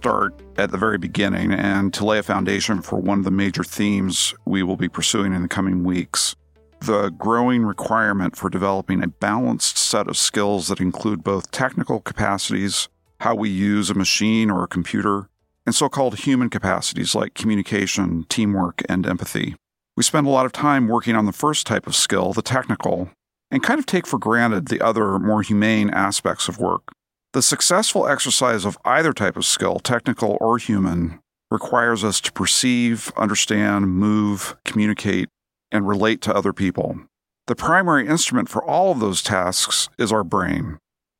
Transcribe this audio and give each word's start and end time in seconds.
start 0.00 0.34
at 0.56 0.70
the 0.70 0.78
very 0.78 0.96
beginning 0.96 1.52
and 1.52 1.92
to 1.92 2.06
lay 2.06 2.18
a 2.18 2.22
foundation 2.22 2.80
for 2.80 2.98
one 2.98 3.18
of 3.18 3.24
the 3.26 3.30
major 3.30 3.62
themes 3.62 4.32
we 4.46 4.62
will 4.62 4.78
be 4.78 4.88
pursuing 4.88 5.34
in 5.34 5.42
the 5.42 5.48
coming 5.48 5.84
weeks 5.84 6.34
the 6.80 7.10
growing 7.10 7.64
requirement 7.66 8.34
for 8.34 8.48
developing 8.48 9.02
a 9.02 9.08
balanced 9.08 9.76
set 9.76 10.08
of 10.08 10.16
skills 10.16 10.68
that 10.68 10.80
include 10.80 11.22
both 11.22 11.50
technical 11.50 12.00
capacities, 12.00 12.88
how 13.20 13.34
we 13.34 13.50
use 13.50 13.90
a 13.90 13.94
machine 13.94 14.50
or 14.50 14.64
a 14.64 14.68
computer, 14.68 15.28
and 15.66 15.74
so 15.74 15.90
called 15.90 16.20
human 16.20 16.48
capacities 16.48 17.14
like 17.14 17.34
communication, 17.34 18.24
teamwork, 18.30 18.80
and 18.88 19.06
empathy. 19.06 19.54
We 19.94 20.02
spend 20.02 20.26
a 20.26 20.30
lot 20.30 20.46
of 20.46 20.52
time 20.52 20.88
working 20.88 21.14
on 21.14 21.26
the 21.26 21.32
first 21.32 21.66
type 21.66 21.86
of 21.86 21.94
skill, 21.94 22.32
the 22.32 22.40
technical, 22.40 23.10
and 23.50 23.62
kind 23.62 23.78
of 23.78 23.84
take 23.84 24.06
for 24.06 24.18
granted 24.18 24.68
the 24.68 24.80
other, 24.80 25.18
more 25.18 25.42
humane 25.42 25.90
aspects 25.90 26.48
of 26.48 26.58
work. 26.58 26.84
The 27.32 27.42
successful 27.42 28.08
exercise 28.08 28.64
of 28.64 28.76
either 28.84 29.12
type 29.12 29.36
of 29.36 29.44
skill, 29.44 29.78
technical 29.78 30.36
or 30.40 30.58
human, 30.58 31.20
requires 31.48 32.02
us 32.02 32.20
to 32.22 32.32
perceive, 32.32 33.12
understand, 33.16 33.86
move, 33.86 34.56
communicate, 34.64 35.28
and 35.70 35.86
relate 35.86 36.20
to 36.22 36.34
other 36.34 36.52
people. 36.52 36.98
The 37.46 37.54
primary 37.54 38.08
instrument 38.08 38.48
for 38.48 38.64
all 38.64 38.90
of 38.90 38.98
those 38.98 39.22
tasks 39.22 39.88
is 39.96 40.12
our 40.12 40.24
brain, 40.24 40.78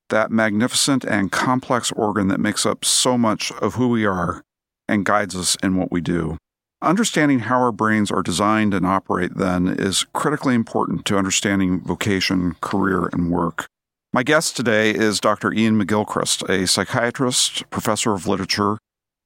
that 0.09 0.33
magnificent 0.33 1.05
and 1.05 1.31
complex 1.31 1.93
organ 1.93 2.27
that 2.27 2.41
makes 2.41 2.67
up 2.67 2.85
so 2.85 3.17
much 3.17 3.53
of 3.63 3.77
who 3.77 3.89
we 3.89 4.05
are 4.05 4.43
and 4.89 5.05
guides 5.05 5.37
us 5.37 5.57
in 5.63 5.77
what 5.77 5.93
we 5.93 6.01
do. 6.01 6.37
Understanding 6.83 7.41
how 7.41 7.61
our 7.61 7.73
brains 7.73 8.11
are 8.11 8.23
designed 8.23 8.75
and 8.75 8.85
operate, 8.85 9.37
then, 9.37 9.69
is 9.69 10.07
critically 10.13 10.57
important 10.57 11.05
to 11.05 11.19
understanding 11.19 11.81
vocation, 11.81 12.57
career, 12.61 13.09
and 13.13 13.31
work. 13.31 13.67
My 14.13 14.25
guest 14.25 14.57
today 14.57 14.91
is 14.91 15.21
Dr. 15.21 15.53
Iain 15.53 15.81
McGilchrist, 15.81 16.43
a 16.49 16.67
psychiatrist, 16.67 17.71
professor 17.71 18.13
of 18.13 18.27
literature, 18.27 18.77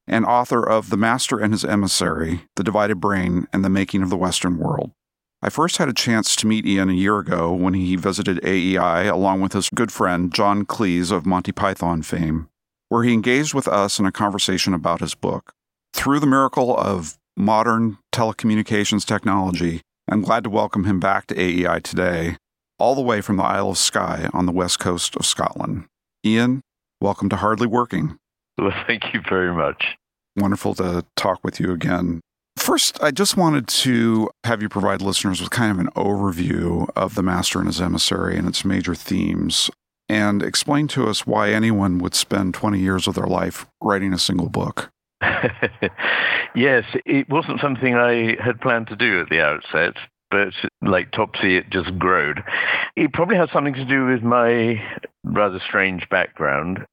and 0.07 0.27
author 0.27 0.63
of 0.63 0.91
The 0.91 0.99
Master 0.99 1.39
and 1.39 1.55
His 1.55 1.65
Emissary 1.65 2.43
The 2.57 2.65
Divided 2.65 3.01
Brain 3.01 3.47
and 3.51 3.65
the 3.65 3.71
Making 3.71 4.03
of 4.03 4.11
the 4.11 4.17
Western 4.19 4.59
World. 4.59 4.91
I 5.41 5.49
first 5.49 5.79
had 5.79 5.89
a 5.89 5.95
chance 5.95 6.37
to 6.37 6.47
meet 6.47 6.67
Iain 6.67 6.91
a 6.91 6.93
year 6.93 7.19
ago 7.19 7.51
when 7.51 7.73
he 7.73 7.97
visited 7.97 8.45
AEI 8.45 9.07
along 9.07 9.41
with 9.41 9.55
his 9.55 9.71
good 9.71 9.91
friend 9.91 10.31
John 10.31 10.67
Cleese 10.67 11.11
of 11.11 11.25
Monty 11.25 11.53
Python 11.53 12.03
fame, 12.03 12.51
where 12.91 13.05
he 13.05 13.15
engaged 13.15 13.55
with 13.55 13.67
us 13.67 13.99
in 13.99 14.05
a 14.05 14.13
conversation 14.13 14.75
about 14.75 15.01
his 15.01 15.15
book. 15.15 15.55
Through 15.95 16.21
the 16.21 16.27
miracle 16.27 16.77
of 16.77 17.17
modern 17.39 17.97
telecommunications 18.13 19.07
technology, 19.07 19.81
I'm 20.11 20.21
glad 20.21 20.45
to 20.45 20.51
welcome 20.51 20.85
him 20.85 21.01
back 21.01 21.27
to 21.29 21.41
AEI 21.41 21.81
today 21.81 22.37
all 22.79 22.95
the 22.95 23.03
way 23.03 23.21
from 23.21 23.37
the 23.37 23.45
Isle 23.45 23.71
of 23.71 23.79
Skye 23.79 24.29
on 24.33 24.47
the 24.47 24.53
west 24.53 24.79
coast 24.79 25.17
of 25.17 25.27
Scotland. 25.27 25.85
Iain, 26.27 26.61
welcome 27.01 27.29
to 27.29 27.37
Hardly 27.37 27.67
Working. 27.67 28.19
Well, 28.59 28.73
thank 28.87 29.13
you 29.15 29.21
very 29.29 29.55
much. 29.55 29.97
Wonderful 30.37 30.75
to 30.77 31.05
talk 31.17 31.45
with 31.45 31.61
you 31.61 31.73
again. 31.73 32.21
First, 32.57 33.03
I 33.03 33.11
just 33.11 33.37
wanted 33.37 33.67
to 33.69 34.31
have 34.45 34.63
you 34.63 34.69
provide 34.69 35.03
listeners 35.03 35.41
with 35.41 35.51
kind 35.51 35.73
of 35.73 35.79
an 35.79 35.91
overview 35.97 36.89
of 36.97 37.15
The 37.15 37.23
Master 37.23 37.59
and 37.59 37.67
His 37.67 37.81
Emissary 37.81 38.37
and 38.37 38.49
its 38.49 38.65
major 38.65 38.95
themes, 38.95 39.71
and 40.09 40.43
explain 40.43 40.89
to 40.89 41.09
us 41.09 41.27
why 41.27 41.51
anyone 41.51 41.99
would 41.99 42.15
spend 42.15 42.55
20 42.55 42.79
years 42.79 43.07
of 43.07 43.15
their 43.15 43.27
life 43.27 43.67
writing 43.83 44.13
a 44.13 44.19
single 44.19 44.49
book. 44.49 44.91
yes, 46.55 46.85
it 47.05 47.29
wasn't 47.29 47.61
something 47.61 47.95
I 47.95 48.37
had 48.43 48.61
planned 48.61 48.87
to 48.89 48.97
do 48.97 49.21
at 49.21 49.29
the 49.29 49.41
outset, 49.41 49.95
but 50.31 50.49
like 50.83 51.11
Topsy, 51.13 51.57
it 51.57 51.71
just 51.71 51.99
growed. 51.99 52.43
It 52.97 53.13
probably 53.13 53.37
has 53.37 53.51
something 53.53 53.75
to 53.75 53.85
do 53.85 54.07
with 54.07 54.23
my 54.23 54.83
rather 55.25 55.61
strange 55.67 56.09
background. 56.09 56.87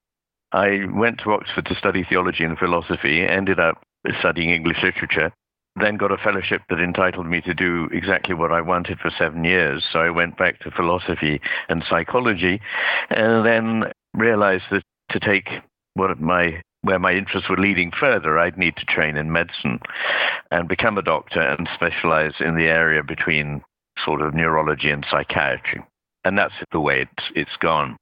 I 0.51 0.81
went 0.93 1.19
to 1.19 1.31
Oxford 1.31 1.65
to 1.65 1.75
study 1.75 2.05
theology 2.07 2.43
and 2.43 2.57
philosophy, 2.57 3.21
ended 3.21 3.59
up 3.59 3.81
studying 4.19 4.49
English 4.49 4.83
literature, 4.83 5.31
then 5.75 5.95
got 5.95 6.11
a 6.11 6.17
fellowship 6.17 6.61
that 6.69 6.79
entitled 6.79 7.25
me 7.25 7.41
to 7.41 7.53
do 7.53 7.87
exactly 7.93 8.35
what 8.35 8.51
I 8.51 8.61
wanted 8.61 8.99
for 8.99 9.09
seven 9.17 9.43
years. 9.43 9.85
So 9.91 9.99
I 9.99 10.09
went 10.09 10.37
back 10.37 10.59
to 10.59 10.71
philosophy 10.71 11.39
and 11.69 11.83
psychology, 11.89 12.59
and 13.09 13.45
then 13.45 13.91
realized 14.13 14.65
that 14.71 14.83
to 15.11 15.19
take 15.19 15.49
what 15.93 16.19
my 16.19 16.61
where 16.81 16.99
my 16.99 17.13
interests 17.13 17.49
were 17.49 17.57
leading 17.57 17.91
further, 17.91 18.39
I'd 18.39 18.57
need 18.57 18.75
to 18.77 18.85
train 18.85 19.17
in 19.17 19.31
medicine 19.31 19.79
and 20.49 20.67
become 20.67 20.97
a 20.97 21.03
doctor 21.03 21.41
and 21.41 21.69
specialize 21.73 22.33
in 22.39 22.55
the 22.55 22.65
area 22.65 23.03
between 23.03 23.63
sort 24.03 24.21
of 24.21 24.33
neurology 24.33 24.89
and 24.89 25.05
psychiatry. 25.09 25.83
And 26.23 26.37
that's 26.37 26.53
the 26.71 26.79
way 26.79 27.01
it's, 27.01 27.31
it's 27.35 27.57
gone. 27.59 27.97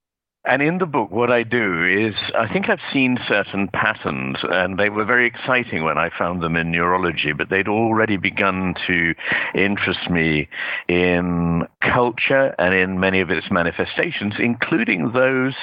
And 0.46 0.62
in 0.62 0.78
the 0.78 0.86
book, 0.86 1.12
what 1.12 1.32
I 1.32 1.44
do 1.44 1.84
is 1.86 2.16
I 2.34 2.52
think 2.52 2.70
I've 2.70 2.80
seen 2.94 3.20
certain 3.28 3.68
patterns, 3.68 4.38
and 4.44 4.80
they 4.80 4.90
were 4.90 5.04
very 5.04 5.28
exciting 5.28 5.84
when 5.84 5.98
I 5.98 6.10
found 6.18 6.42
them 6.42 6.56
in 6.56 6.72
neurology, 6.72 7.34
but 7.34 7.50
they'd 7.50 7.68
already 7.68 8.16
begun 8.16 8.74
to 8.88 9.14
interest 9.54 10.10
me 10.10 10.48
in 10.88 11.68
culture 11.82 12.56
and 12.58 12.74
in 12.74 13.02
many 13.02 13.20
of 13.20 13.30
its 13.30 13.52
manifestations, 13.52 14.36
including 14.40 15.12
those 15.12 15.56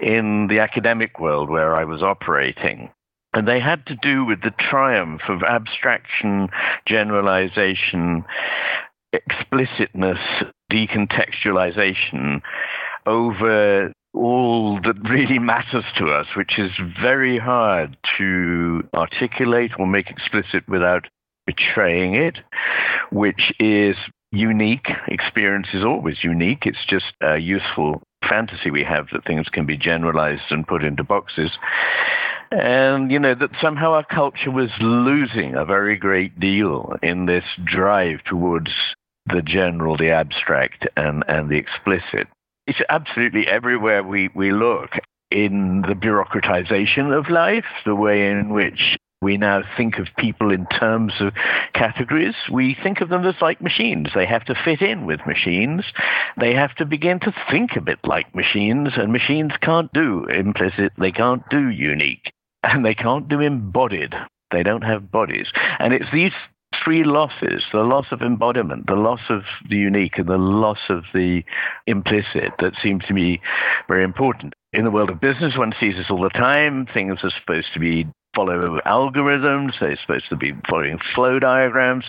in 0.00 0.46
the 0.48 0.58
academic 0.58 1.20
world 1.20 1.50
where 1.50 1.76
I 1.76 1.84
was 1.84 2.02
operating. 2.02 2.90
And 3.34 3.46
they 3.46 3.60
had 3.60 3.84
to 3.86 3.94
do 3.94 4.24
with 4.24 4.40
the 4.42 4.54
triumph 4.58 5.22
of 5.28 5.42
abstraction, 5.42 6.48
generalization, 6.86 8.24
explicitness, 9.12 10.18
decontextualization 10.72 12.40
over 13.06 13.92
all 14.14 14.80
that 14.82 14.96
really 15.08 15.38
matters 15.38 15.84
to 15.98 16.06
us, 16.06 16.26
which 16.36 16.58
is 16.58 16.70
very 17.00 17.38
hard 17.38 17.96
to 18.18 18.88
articulate 18.94 19.72
or 19.78 19.86
make 19.86 20.08
explicit 20.08 20.66
without 20.68 21.06
betraying 21.46 22.14
it, 22.14 22.38
which 23.10 23.52
is 23.58 23.96
unique. 24.30 24.88
Experience 25.08 25.68
is 25.74 25.84
always 25.84 26.22
unique. 26.22 26.64
It's 26.66 26.84
just 26.86 27.12
a 27.20 27.38
useful 27.38 28.02
fantasy 28.28 28.70
we 28.70 28.84
have 28.84 29.08
that 29.12 29.24
things 29.24 29.48
can 29.48 29.66
be 29.66 29.76
generalized 29.76 30.50
and 30.50 30.66
put 30.66 30.82
into 30.82 31.04
boxes. 31.04 31.50
And, 32.50 33.10
you 33.10 33.18
know, 33.18 33.34
that 33.34 33.50
somehow 33.60 33.92
our 33.92 34.04
culture 34.04 34.50
was 34.50 34.70
losing 34.80 35.54
a 35.54 35.64
very 35.64 35.96
great 35.96 36.38
deal 36.38 36.94
in 37.02 37.26
this 37.26 37.44
drive 37.64 38.22
towards 38.24 38.70
the 39.26 39.42
general, 39.42 39.96
the 39.96 40.10
abstract, 40.10 40.86
and, 40.96 41.24
and 41.26 41.48
the 41.48 41.56
explicit. 41.56 42.28
It's 42.66 42.80
absolutely 42.88 43.46
everywhere 43.46 44.02
we, 44.02 44.30
we 44.34 44.50
look 44.52 44.92
in 45.30 45.82
the 45.82 45.94
bureaucratization 45.94 47.16
of 47.16 47.28
life, 47.28 47.64
the 47.84 47.94
way 47.94 48.30
in 48.30 48.50
which 48.50 48.96
we 49.20 49.36
now 49.36 49.62
think 49.76 49.98
of 49.98 50.08
people 50.18 50.50
in 50.52 50.66
terms 50.66 51.14
of 51.20 51.32
categories. 51.72 52.34
We 52.50 52.76
think 52.82 53.00
of 53.00 53.08
them 53.08 53.26
as 53.26 53.34
like 53.40 53.60
machines. 53.60 54.10
They 54.14 54.26
have 54.26 54.44
to 54.44 54.54
fit 54.54 54.80
in 54.80 55.06
with 55.06 55.26
machines. 55.26 55.84
They 56.38 56.54
have 56.54 56.74
to 56.76 56.84
begin 56.84 57.20
to 57.20 57.34
think 57.50 57.76
a 57.76 57.80
bit 57.80 57.98
like 58.04 58.34
machines, 58.34 58.90
and 58.96 59.12
machines 59.12 59.52
can't 59.60 59.92
do 59.92 60.24
implicit, 60.26 60.92
they 60.98 61.12
can't 61.12 61.42
do 61.50 61.68
unique, 61.68 62.32
and 62.62 62.84
they 62.84 62.94
can't 62.94 63.28
do 63.28 63.40
embodied. 63.40 64.14
They 64.50 64.62
don't 64.62 64.84
have 64.84 65.10
bodies. 65.10 65.48
And 65.78 65.92
it's 65.92 66.10
these 66.12 66.32
three 66.82 67.04
losses 67.04 67.64
the 67.72 67.80
loss 67.80 68.06
of 68.10 68.22
embodiment, 68.22 68.86
the 68.86 68.94
loss 68.94 69.20
of 69.28 69.42
the 69.68 69.76
unique, 69.76 70.18
and 70.18 70.28
the 70.28 70.38
loss 70.38 70.78
of 70.88 71.04
the 71.12 71.44
implicit 71.86 72.52
that 72.58 72.72
seem 72.82 73.00
to 73.00 73.12
me 73.12 73.40
very 73.88 74.04
important. 74.04 74.54
In 74.72 74.84
the 74.84 74.90
world 74.90 75.10
of 75.10 75.20
business, 75.20 75.56
one 75.56 75.72
sees 75.78 75.94
this 75.96 76.10
all 76.10 76.22
the 76.22 76.30
time. 76.30 76.86
Things 76.92 77.18
are 77.22 77.30
supposed 77.30 77.68
to 77.74 77.80
be 77.80 78.06
follow 78.34 78.80
algorithms. 78.86 79.72
They're 79.80 79.96
supposed 79.96 80.28
to 80.30 80.36
be 80.36 80.52
following 80.68 80.98
flow 81.14 81.38
diagrams. 81.38 82.06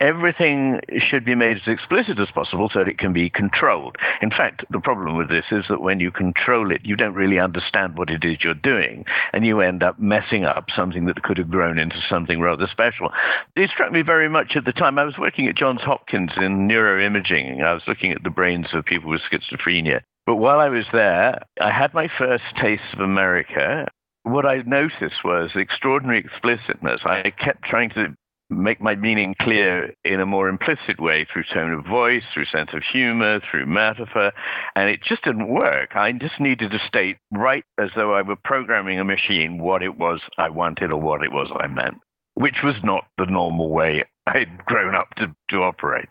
Everything 0.00 0.80
should 0.98 1.24
be 1.24 1.34
made 1.34 1.58
as 1.58 1.66
explicit 1.66 2.18
as 2.18 2.30
possible 2.30 2.70
so 2.72 2.80
that 2.80 2.88
it 2.88 2.98
can 2.98 3.12
be 3.12 3.30
controlled. 3.30 3.96
In 4.22 4.30
fact, 4.30 4.64
the 4.70 4.80
problem 4.80 5.16
with 5.16 5.28
this 5.28 5.46
is 5.50 5.64
that 5.68 5.80
when 5.80 6.00
you 6.00 6.10
control 6.10 6.70
it, 6.70 6.84
you 6.84 6.96
don't 6.96 7.14
really 7.14 7.38
understand 7.38 7.96
what 7.96 8.10
it 8.10 8.24
is 8.24 8.38
you're 8.42 8.54
doing, 8.54 9.04
and 9.32 9.44
you 9.44 9.60
end 9.60 9.82
up 9.82 9.98
messing 9.98 10.44
up 10.44 10.66
something 10.74 11.06
that 11.06 11.22
could 11.22 11.38
have 11.38 11.50
grown 11.50 11.78
into 11.78 12.00
something 12.08 12.40
rather 12.40 12.66
special. 12.66 13.12
It 13.54 13.70
struck 13.70 13.92
me 13.92 14.02
very 14.02 14.28
much 14.28 14.56
at 14.56 14.64
the 14.64 14.72
time. 14.72 14.98
I 14.98 15.04
was 15.04 15.18
working 15.18 15.46
at 15.46 15.56
Johns 15.56 15.82
Hopkins 15.82 16.32
in 16.36 16.68
neuroimaging. 16.68 17.62
I 17.62 17.74
was 17.74 17.82
looking 17.86 18.12
at 18.12 18.22
the 18.22 18.30
brains 18.30 18.68
of 18.72 18.84
people 18.84 19.10
with 19.10 19.22
schizophrenia. 19.30 20.00
But 20.26 20.36
while 20.36 20.58
I 20.58 20.68
was 20.68 20.86
there, 20.92 21.40
I 21.60 21.70
had 21.70 21.94
my 21.94 22.08
first 22.18 22.42
taste 22.60 22.82
of 22.92 22.98
America 22.98 23.86
what 24.26 24.44
I 24.44 24.62
noticed 24.66 25.24
was 25.24 25.50
extraordinary 25.54 26.18
explicitness. 26.18 27.00
I 27.04 27.30
kept 27.30 27.62
trying 27.62 27.90
to 27.90 28.16
make 28.50 28.80
my 28.80 28.96
meaning 28.96 29.36
clear 29.40 29.94
in 30.04 30.20
a 30.20 30.26
more 30.26 30.48
implicit 30.48 31.00
way 31.00 31.26
through 31.32 31.44
tone 31.52 31.72
of 31.72 31.84
voice, 31.84 32.24
through 32.34 32.46
sense 32.46 32.70
of 32.72 32.82
humor, 32.82 33.40
through 33.48 33.66
metaphor, 33.66 34.32
and 34.74 34.90
it 34.90 35.00
just 35.02 35.22
didn't 35.22 35.48
work. 35.48 35.94
I 35.94 36.10
just 36.12 36.40
needed 36.40 36.72
to 36.72 36.78
state 36.88 37.18
right 37.32 37.64
as 37.78 37.90
though 37.94 38.14
I 38.14 38.22
were 38.22 38.36
programming 38.36 38.98
a 38.98 39.04
machine 39.04 39.58
what 39.58 39.82
it 39.82 39.96
was 39.96 40.20
I 40.38 40.48
wanted 40.48 40.90
or 40.90 41.00
what 41.00 41.22
it 41.22 41.30
was 41.30 41.48
I 41.60 41.68
meant, 41.68 41.98
which 42.34 42.62
was 42.64 42.76
not 42.82 43.06
the 43.18 43.26
normal 43.26 43.70
way 43.70 44.04
I'd 44.26 44.64
grown 44.66 44.96
up 44.96 45.14
to, 45.16 45.34
to 45.50 45.62
operate. 45.62 46.08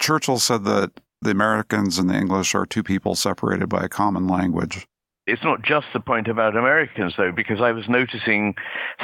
Churchill 0.00 0.40
said 0.40 0.64
that 0.64 0.90
the 1.20 1.30
Americans 1.30 1.96
and 1.96 2.10
the 2.10 2.16
English 2.16 2.56
are 2.56 2.66
two 2.66 2.82
people 2.82 3.14
separated 3.14 3.68
by 3.68 3.84
a 3.84 3.88
common 3.88 4.26
language. 4.26 4.88
It's 5.26 5.44
not 5.44 5.62
just 5.62 5.86
the 5.92 6.00
point 6.00 6.26
about 6.26 6.56
Americans, 6.56 7.14
though, 7.16 7.30
because 7.30 7.60
I 7.60 7.70
was 7.70 7.88
noticing 7.88 8.54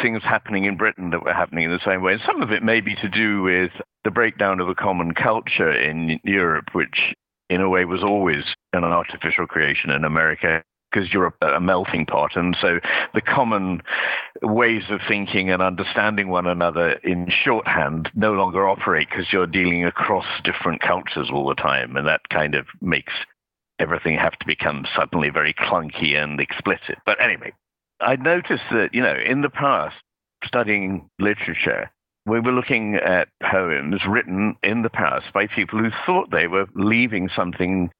things 0.03 0.23
happening 0.25 0.65
in 0.65 0.77
Britain 0.77 1.11
that 1.11 1.23
were 1.23 1.33
happening 1.33 1.65
in 1.65 1.71
the 1.71 1.85
same 1.85 2.03
way. 2.03 2.15
And 2.15 2.23
some 2.27 2.43
of 2.43 2.51
it 2.51 2.63
may 2.63 2.81
be 2.81 2.97
to 2.97 3.09
do 3.09 3.43
with 3.43 3.71
the 4.05 4.11
breakdown 4.11 4.59
of 4.61 4.69
a 4.69 4.75
common 4.75 5.15
culture 5.15 5.71
in 5.71 6.19
Europe, 6.25 6.71
which 6.73 7.15
in 7.49 7.61
a 7.61 7.69
way 7.69 7.85
was 7.85 8.03
always 8.03 8.45
an 8.73 8.85
artificial 8.85 9.47
creation 9.47 9.91
in 9.91 10.05
America 10.05 10.63
because 10.91 11.13
you're 11.13 11.27
a, 11.27 11.47
uh, 11.47 11.57
a, 11.57 11.61
melting 11.61 12.07
pot. 12.07 12.35
And 12.35 12.57
so 12.61 12.81
the 13.15 13.21
common 13.21 13.83
ways 14.43 14.85
of 14.91 15.01
thinking 15.07 15.51
and 15.51 15.63
understanding 15.63 16.29
one 16.29 16.47
another 16.47 16.93
in 17.05 17.29
shorthand 17.31 18.11
no 18.15 18.33
longer 18.33 18.69
operate 18.69 19.09
because 19.11 19.33
you're 19.33 19.47
dealing 19.47 19.85
across 19.85 20.27
different 20.45 20.81
cultures 20.81 21.31
all 21.33 21.47
the 21.47 21.55
time. 21.55 21.97
And 21.97 22.07
that 22.07 22.23
kind 22.31 22.55
of 22.55 22.67
makes 22.81 23.13
everything 23.79 24.17
have 24.17 24.39
to 24.39 24.47
become 24.47 24.87
suddenly 24.95 25.31
very 25.31 25.55
clunky 25.55 26.17
and 26.17 26.41
explicit. 26.41 26.99
But 27.07 27.21
anyway, 27.23 27.53
I 28.01 28.17
noticed 28.17 28.65
that, 28.71 28.91
you 28.93 29.03
know, 29.03 29.17
in 29.25 29.43
the 29.43 29.51
past, 29.51 29.97
studying 30.45 31.09
literature, 31.19 31.91
we 32.27 32.41
were 32.41 32.53
looking 32.53 32.97
at 32.97 33.29
poems 33.43 34.03
written 34.07 34.57
in 34.63 34.83
the 34.83 34.91
past 34.91 35.33
by 35.33 35.47
people 35.47 35.79
who 35.79 35.91
thought 36.07 36.31
they 36.31 36.47
were 36.47 36.67
leaving 36.75 37.29
something 37.35 37.91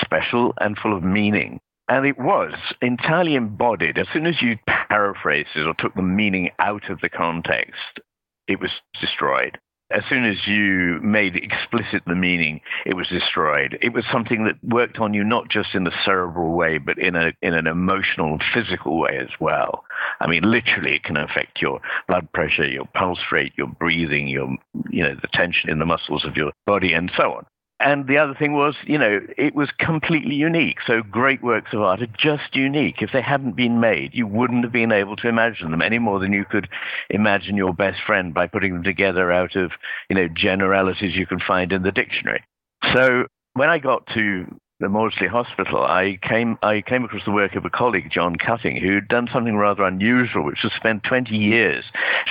special 0.00 0.54
and 0.60 0.78
full 0.78 0.96
of 0.96 1.02
meaning. 1.02 1.60
And 1.88 2.06
it 2.06 2.18
was 2.18 2.54
entirely 2.80 3.34
embodied. 3.34 3.98
As 3.98 4.06
soon 4.12 4.26
as 4.26 4.40
you 4.40 4.56
paraphrased 4.66 5.50
it 5.54 5.66
or 5.66 5.74
took 5.74 5.94
the 5.94 6.02
meaning 6.02 6.50
out 6.58 6.88
of 6.88 7.00
the 7.00 7.10
context, 7.10 8.00
it 8.48 8.58
was 8.58 8.70
destroyed 9.00 9.58
as 9.94 10.02
soon 10.08 10.24
as 10.24 10.46
you 10.46 10.98
made 11.02 11.36
explicit 11.36 12.02
the 12.06 12.16
meaning, 12.16 12.60
it 12.84 12.94
was 12.94 13.06
destroyed. 13.08 13.78
It 13.80 13.92
was 13.92 14.04
something 14.10 14.44
that 14.44 14.56
worked 14.64 14.98
on 14.98 15.14
you 15.14 15.22
not 15.22 15.48
just 15.48 15.74
in 15.74 15.86
a 15.86 15.92
cerebral 16.04 16.52
way, 16.52 16.78
but 16.78 16.98
in 16.98 17.14
a 17.14 17.32
in 17.42 17.54
an 17.54 17.66
emotional 17.66 18.32
and 18.32 18.42
physical 18.52 18.98
way 18.98 19.18
as 19.18 19.30
well. 19.38 19.84
I 20.20 20.26
mean, 20.26 20.42
literally, 20.42 20.96
it 20.96 21.04
can 21.04 21.16
affect 21.16 21.62
your 21.62 21.80
blood 22.08 22.30
pressure, 22.32 22.66
your 22.66 22.86
pulse 22.94 23.20
rate, 23.30 23.52
your 23.56 23.68
breathing, 23.68 24.26
your 24.26 24.48
you 24.90 25.04
know 25.04 25.14
the 25.14 25.28
tension 25.32 25.70
in 25.70 25.78
the 25.78 25.86
muscles 25.86 26.24
of 26.24 26.36
your 26.36 26.52
body, 26.66 26.92
and 26.92 27.10
so 27.16 27.34
on. 27.34 27.46
And 27.80 28.06
the 28.06 28.18
other 28.18 28.34
thing 28.34 28.54
was, 28.54 28.76
you 28.84 28.98
know, 28.98 29.20
it 29.36 29.54
was 29.54 29.68
completely 29.78 30.36
unique. 30.36 30.78
So 30.86 31.02
great 31.02 31.42
works 31.42 31.72
of 31.72 31.80
art 31.80 32.02
are 32.02 32.06
just 32.06 32.54
unique. 32.54 33.02
If 33.02 33.10
they 33.12 33.20
hadn't 33.20 33.56
been 33.56 33.80
made, 33.80 34.14
you 34.14 34.26
wouldn't 34.26 34.62
have 34.62 34.72
been 34.72 34.92
able 34.92 35.16
to 35.16 35.28
imagine 35.28 35.70
them 35.70 35.82
any 35.82 35.98
more 35.98 36.20
than 36.20 36.32
you 36.32 36.44
could 36.44 36.68
imagine 37.10 37.56
your 37.56 37.74
best 37.74 38.00
friend 38.06 38.32
by 38.32 38.46
putting 38.46 38.72
them 38.72 38.84
together 38.84 39.32
out 39.32 39.56
of, 39.56 39.72
you 40.08 40.16
know, 40.16 40.28
generalities 40.28 41.16
you 41.16 41.26
can 41.26 41.40
find 41.40 41.72
in 41.72 41.82
the 41.82 41.92
dictionary. 41.92 42.44
So 42.92 43.26
when 43.54 43.70
I 43.70 43.78
got 43.78 44.06
to 44.14 44.46
the 44.80 44.88
Maudsley 44.88 45.28
Hospital, 45.28 45.84
I 45.84 46.18
came, 46.22 46.58
I 46.62 46.80
came 46.80 47.04
across 47.04 47.24
the 47.24 47.30
work 47.30 47.54
of 47.54 47.64
a 47.64 47.70
colleague, 47.70 48.10
John 48.10 48.36
Cutting, 48.36 48.76
who'd 48.76 49.08
done 49.08 49.28
something 49.32 49.56
rather 49.56 49.84
unusual, 49.84 50.44
which 50.44 50.62
was 50.64 50.72
spent 50.72 51.04
20 51.04 51.36
years 51.36 51.84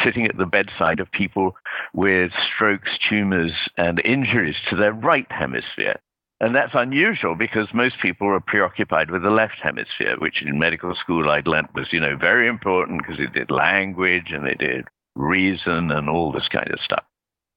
sitting 0.04 0.25
at 0.25 0.38
the 0.38 0.45
bedside 0.45 1.00
of 1.00 1.12
people 1.12 1.56
with 1.94 2.31
strokes, 2.54 2.90
tumors, 3.10 3.54
and 3.78 4.01
injuries 4.04 4.57
to 4.69 4.75
their 4.75 4.94
right 4.94 5.31
hemisphere. 5.31 6.00
And 6.42 6.54
that's 6.54 6.74
unusual 6.74 7.36
because 7.36 7.74
most 7.74 7.95
people 8.01 8.28
are 8.28 8.42
preoccupied 8.42 9.10
with 9.10 9.24
the 9.24 9.30
left 9.30 9.60
hemisphere, 9.62 10.18
which 10.18 10.42
in 10.42 10.60
medical 10.60 10.94
school 10.95 11.30
I'd 11.30 11.48
learnt 11.48 11.74
was, 11.74 11.94
you 11.94 12.01
know, 12.01 12.18
very 12.18 12.50
important 12.50 13.01
because 13.01 13.19
it 13.19 13.31
did 13.31 13.50
language 13.50 14.31
and 14.34 14.45
it 14.45 14.57
did 14.57 14.86
reason 15.16 15.92
and 15.92 16.10
all 16.10 16.34
this 16.34 16.50
kind 16.50 16.69
of 16.69 16.81
stuff. 16.81 17.06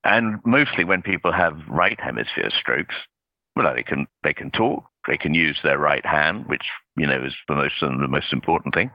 And 0.05 0.39
mostly 0.45 0.85
when 0.85 1.03
people 1.03 1.33
have 1.33 1.59
right 1.69 1.99
hemisphere 1.99 2.51
strokes, 2.57 2.95
well, 3.57 3.75
they 3.75 3.83
can 3.83 4.07
they 4.23 4.35
can 4.35 4.51
talk, 4.51 4.85
they 5.09 5.17
can 5.17 5.35
use 5.35 5.59
their 5.65 5.79
right 5.79 6.05
hand, 6.05 6.47
which 6.47 6.67
you 6.97 7.07
know 7.07 7.25
is 7.25 7.35
the 7.49 7.55
most 7.55 7.83
um, 7.83 8.01
the 8.01 8.09
most 8.09 8.33
important 8.33 8.75
thing, 8.75 8.91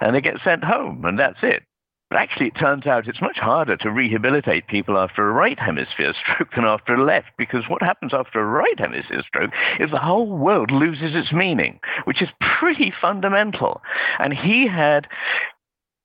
and 0.00 0.14
they 0.14 0.20
get 0.20 0.36
sent 0.44 0.62
home, 0.62 1.04
and 1.04 1.18
that's 1.18 1.42
it. 1.42 1.64
But 2.10 2.20
actually, 2.20 2.48
it 2.48 2.56
turns 2.56 2.86
out 2.86 3.08
it's 3.08 3.22
much 3.22 3.38
harder 3.38 3.74
to 3.78 3.90
rehabilitate 3.90 4.66
people 4.66 4.98
after 4.98 5.26
a 5.26 5.32
right 5.32 5.58
hemisphere 5.58 6.12
stroke 6.22 6.50
than 6.54 6.66
after 6.66 6.94
a 6.94 7.02
left, 7.02 7.28
because 7.38 7.64
what 7.70 7.80
happens 7.80 8.12
after 8.12 8.38
a 8.38 8.44
right 8.44 8.78
hemisphere 8.78 9.22
stroke 9.26 9.52
is 9.80 9.90
the 9.90 9.98
whole 9.98 10.26
world 10.26 10.70
loses 10.70 11.14
its 11.14 11.32
meaning, 11.32 11.80
which 12.04 12.20
is 12.20 12.28
pretty 12.58 12.92
fundamental. 13.00 13.80
And 14.18 14.34
he 14.34 14.68
had 14.68 15.08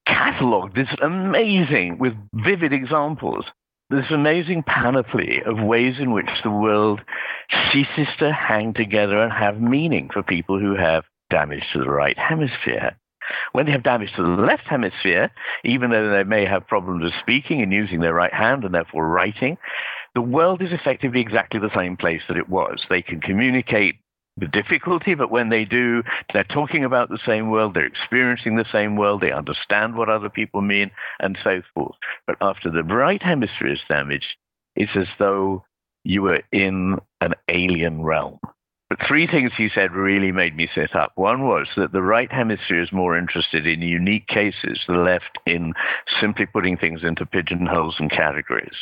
catalogued 0.06 0.76
this 0.76 0.96
amazing, 1.02 1.98
with 1.98 2.14
vivid 2.34 2.72
examples, 2.72 3.44
this 3.90 4.06
amazing 4.12 4.64
panoply 4.64 5.42
of 5.46 5.60
ways 5.60 5.96
in 6.00 6.12
which 6.12 6.30
the 6.44 6.52
world 6.52 7.02
ceases 7.72 8.08
to 8.20 8.32
hang 8.32 8.74
together 8.74 9.20
and 9.20 9.32
have 9.32 9.62
meaning 9.62 10.10
for 10.12 10.22
people 10.22 10.60
who 10.60 10.76
have 10.76 11.06
damage 11.30 11.64
to 11.72 11.80
the 11.80 11.90
right 11.90 12.18
hemisphere. 12.18 12.98
When 13.52 13.66
they 13.66 13.72
have 13.72 13.84
damage 13.84 14.14
to 14.16 14.24
the 14.24 14.42
left 14.42 14.68
hemisphere, 14.68 15.32
even 15.64 15.90
though 15.92 16.12
they 16.12 16.24
may 16.24 16.46
have 16.46 16.68
problems 16.68 17.04
with 17.04 17.14
speaking 17.22 17.62
and 17.62 17.74
using 17.74 18.00
their 18.00 18.14
right 18.14 18.34
hand 18.34 18.64
and 18.64 18.74
therefore 18.74 19.08
writing, 19.08 19.58
the 20.16 20.22
world 20.22 20.62
is 20.62 20.72
effectively 20.72 21.22
exactly 21.22 21.60
the 21.60 21.74
same 21.76 21.98
place 21.98 22.22
that 22.28 22.38
it 22.38 22.50
was. 22.50 22.86
They 22.90 23.02
can 23.02 23.22
communicate 23.22 23.96
the 24.38 24.48
difficulty, 24.48 25.16
but 25.16 25.32
when 25.32 25.50
they 25.50 25.66
do, 25.66 26.04
they're 26.34 26.44
talking 26.44 26.84
about 26.84 27.10
the 27.10 27.20
same 27.26 27.50
world, 27.50 27.74
they're 27.74 27.86
experiencing 27.86 28.56
the 28.56 28.66
same 28.72 28.96
world, 28.96 29.22
they 29.22 29.32
understand 29.32 29.96
what 29.96 30.10
other 30.10 30.30
people 30.30 30.62
mean, 30.62 30.92
and 31.20 31.38
so 31.44 31.62
forth. 31.74 31.96
But 32.28 32.38
after 32.42 32.70
the 32.70 32.84
right 32.84 33.22
hemisphere 33.22 33.74
is 33.74 33.82
damaged, 33.90 34.36
it's 34.76 34.96
as 34.96 35.08
though 35.18 35.66
you 36.04 36.22
were 36.22 36.44
in 36.52 36.98
an 37.22 37.34
alien 37.50 38.04
realm. 38.04 38.40
But 38.90 39.00
three 39.06 39.28
things 39.28 39.52
he 39.58 39.70
said 39.74 39.92
really 39.92 40.32
made 40.32 40.56
me 40.56 40.70
sit 40.74 40.96
up. 40.96 41.12
One 41.16 41.46
was 41.46 41.68
that 41.76 41.92
the 41.92 42.02
right 42.02 42.32
hemisphere 42.32 42.82
is 42.82 42.92
more 42.94 43.18
interested 43.18 43.68
in 43.68 43.82
unique 43.82 44.28
cases, 44.28 44.80
the 44.88 44.94
left 44.94 45.40
in 45.46 45.74
simply 46.22 46.46
putting 46.46 46.78
things 46.78 47.04
into 47.04 47.26
pigeonholes 47.26 47.96
and 48.00 48.10
categories. 48.10 48.76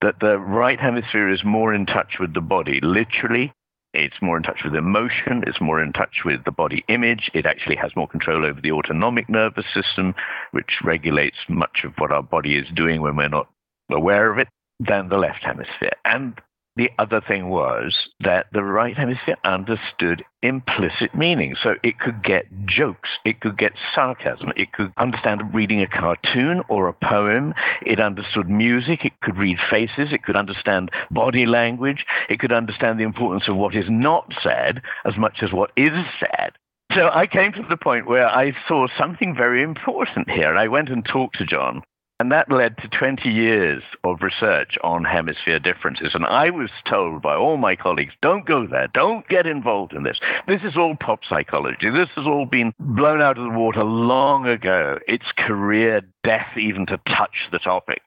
That 0.00 0.20
the 0.20 0.38
right 0.38 0.80
hemisphere 0.80 1.28
is 1.28 1.44
more 1.44 1.74
in 1.74 1.84
touch 1.84 2.14
with 2.18 2.32
the 2.32 2.40
body, 2.40 2.80
literally 2.82 3.52
it's 3.92 4.22
more 4.22 4.36
in 4.36 4.42
touch 4.42 4.60
with 4.64 4.74
emotion. 4.74 5.42
It's 5.46 5.60
more 5.60 5.82
in 5.82 5.92
touch 5.92 6.22
with 6.24 6.44
the 6.44 6.52
body 6.52 6.84
image. 6.88 7.30
It 7.34 7.46
actually 7.46 7.76
has 7.76 7.96
more 7.96 8.06
control 8.06 8.44
over 8.44 8.60
the 8.60 8.72
autonomic 8.72 9.28
nervous 9.28 9.66
system, 9.74 10.14
which 10.52 10.78
regulates 10.84 11.38
much 11.48 11.82
of 11.84 11.94
what 11.98 12.12
our 12.12 12.22
body 12.22 12.56
is 12.56 12.68
doing 12.74 13.02
when 13.02 13.16
we're 13.16 13.28
not 13.28 13.48
aware 13.90 14.30
of 14.30 14.38
it, 14.38 14.48
than 14.78 15.08
the 15.08 15.18
left 15.18 15.42
hemisphere. 15.42 15.92
And 16.04 16.40
the 16.76 16.90
other 16.98 17.20
thing 17.20 17.48
was 17.48 18.08
that 18.20 18.46
the 18.52 18.62
right 18.62 18.96
hemisphere 18.96 19.36
understood 19.44 20.24
implicit 20.42 21.14
meaning. 21.14 21.54
So 21.62 21.74
it 21.82 21.98
could 21.98 22.22
get 22.22 22.46
jokes, 22.64 23.10
it 23.24 23.40
could 23.40 23.58
get 23.58 23.72
sarcasm, 23.94 24.52
it 24.56 24.72
could 24.72 24.92
understand 24.96 25.52
reading 25.52 25.82
a 25.82 25.86
cartoon 25.86 26.62
or 26.68 26.88
a 26.88 26.92
poem, 26.92 27.54
it 27.84 28.00
understood 28.00 28.48
music, 28.48 29.04
it 29.04 29.12
could 29.20 29.36
read 29.36 29.58
faces, 29.70 30.12
it 30.12 30.22
could 30.22 30.36
understand 30.36 30.90
body 31.10 31.44
language, 31.44 32.06
it 32.28 32.38
could 32.38 32.52
understand 32.52 32.98
the 32.98 33.04
importance 33.04 33.48
of 33.48 33.56
what 33.56 33.74
is 33.74 33.86
not 33.88 34.32
said 34.42 34.80
as 35.04 35.16
much 35.16 35.42
as 35.42 35.52
what 35.52 35.72
is 35.76 35.92
said. 36.18 36.52
So 36.94 37.10
I 37.12 37.26
came 37.26 37.52
to 37.52 37.66
the 37.68 37.76
point 37.76 38.08
where 38.08 38.28
I 38.28 38.52
saw 38.66 38.88
something 38.98 39.34
very 39.36 39.62
important 39.62 40.28
here. 40.30 40.56
I 40.56 40.66
went 40.66 40.88
and 40.88 41.04
talked 41.04 41.38
to 41.38 41.46
John 41.46 41.82
and 42.20 42.30
that 42.30 42.52
led 42.52 42.76
to 42.76 42.88
20 42.88 43.30
years 43.30 43.82
of 44.04 44.20
research 44.20 44.76
on 44.84 45.04
hemisphere 45.04 45.58
differences. 45.58 46.10
And 46.12 46.26
I 46.26 46.50
was 46.50 46.68
told 46.86 47.22
by 47.22 47.34
all 47.34 47.56
my 47.56 47.76
colleagues, 47.76 48.12
don't 48.20 48.44
go 48.44 48.66
there. 48.66 48.88
Don't 48.92 49.26
get 49.28 49.46
involved 49.46 49.94
in 49.94 50.02
this. 50.02 50.20
This 50.46 50.60
is 50.62 50.76
all 50.76 50.96
pop 51.00 51.20
psychology. 51.26 51.88
This 51.88 52.10
has 52.16 52.26
all 52.26 52.44
been 52.44 52.74
blown 52.78 53.22
out 53.22 53.38
of 53.38 53.44
the 53.44 53.58
water 53.58 53.82
long 53.82 54.46
ago. 54.46 54.98
It's 55.08 55.32
career 55.38 56.02
death 56.22 56.58
even 56.58 56.84
to 56.86 57.00
touch 57.08 57.48
the 57.52 57.58
topic. 57.58 58.02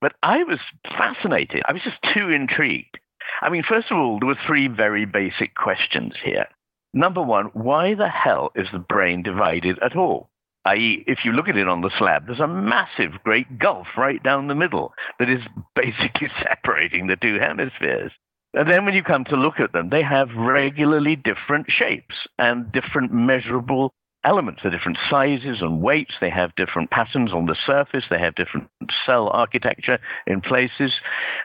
But 0.00 0.14
I 0.22 0.44
was 0.44 0.60
fascinated. 0.84 1.62
I 1.68 1.74
was 1.74 1.82
just 1.82 1.98
too 2.14 2.30
intrigued. 2.30 2.98
I 3.42 3.50
mean, 3.50 3.64
first 3.68 3.90
of 3.90 3.98
all, 3.98 4.18
there 4.18 4.28
were 4.28 4.38
three 4.46 4.68
very 4.68 5.04
basic 5.04 5.54
questions 5.54 6.14
here. 6.24 6.46
Number 6.94 7.20
one, 7.22 7.50
why 7.52 7.92
the 7.92 8.08
hell 8.08 8.50
is 8.54 8.68
the 8.72 8.78
brain 8.78 9.22
divided 9.22 9.78
at 9.80 9.94
all? 9.94 10.30
i.e., 10.68 11.04
if 11.06 11.24
you 11.24 11.32
look 11.32 11.48
at 11.48 11.56
it 11.56 11.68
on 11.68 11.80
the 11.80 11.90
slab, 11.98 12.26
there's 12.26 12.40
a 12.40 12.46
massive 12.46 13.12
great 13.24 13.58
gulf 13.58 13.86
right 13.96 14.22
down 14.22 14.48
the 14.48 14.54
middle 14.54 14.92
that 15.18 15.28
is 15.28 15.42
basically 15.74 16.28
separating 16.42 17.06
the 17.06 17.16
two 17.16 17.38
hemispheres. 17.38 18.12
And 18.54 18.70
then 18.70 18.84
when 18.84 18.94
you 18.94 19.02
come 19.02 19.24
to 19.26 19.36
look 19.36 19.60
at 19.60 19.72
them, 19.72 19.90
they 19.90 20.02
have 20.02 20.30
regularly 20.34 21.16
different 21.16 21.66
shapes 21.68 22.14
and 22.38 22.72
different 22.72 23.12
measurable 23.12 23.92
elements. 24.28 24.60
They're 24.62 24.70
different 24.70 24.98
sizes 25.08 25.62
and 25.62 25.80
weights. 25.80 26.14
They 26.20 26.30
have 26.30 26.54
different 26.54 26.90
patterns 26.90 27.32
on 27.32 27.46
the 27.46 27.56
surface. 27.66 28.04
They 28.10 28.18
have 28.18 28.34
different 28.34 28.68
cell 29.06 29.28
architecture 29.28 29.98
in 30.26 30.42
places. 30.42 30.92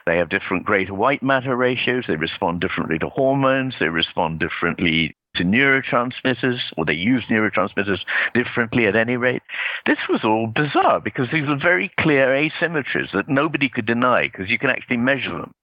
They 0.04 0.18
have 0.18 0.28
different 0.28 0.64
greater 0.64 0.92
white 0.92 1.22
matter 1.22 1.56
ratios. 1.56 2.04
They 2.06 2.16
respond 2.16 2.60
differently 2.60 2.98
to 2.98 3.08
hormones. 3.08 3.76
They 3.80 3.88
respond 3.88 4.38
differently 4.38 5.16
to 5.36 5.44
neurotransmitters, 5.44 6.60
or 6.76 6.84
they 6.84 6.92
use 6.92 7.24
neurotransmitters 7.28 8.00
differently 8.34 8.86
at 8.86 8.94
any 8.94 9.16
rate. 9.16 9.42
This 9.86 9.98
was 10.08 10.20
all 10.22 10.46
bizarre 10.46 11.00
because 11.00 11.28
these 11.32 11.48
were 11.48 11.58
very 11.60 11.90
clear 11.98 12.28
asymmetries 12.28 13.12
that 13.12 13.28
nobody 13.28 13.68
could 13.68 13.86
deny 13.86 14.28
because 14.28 14.50
you 14.50 14.58
can 14.58 14.70
actually 14.70 14.98
measure 14.98 15.32
them. 15.32 15.54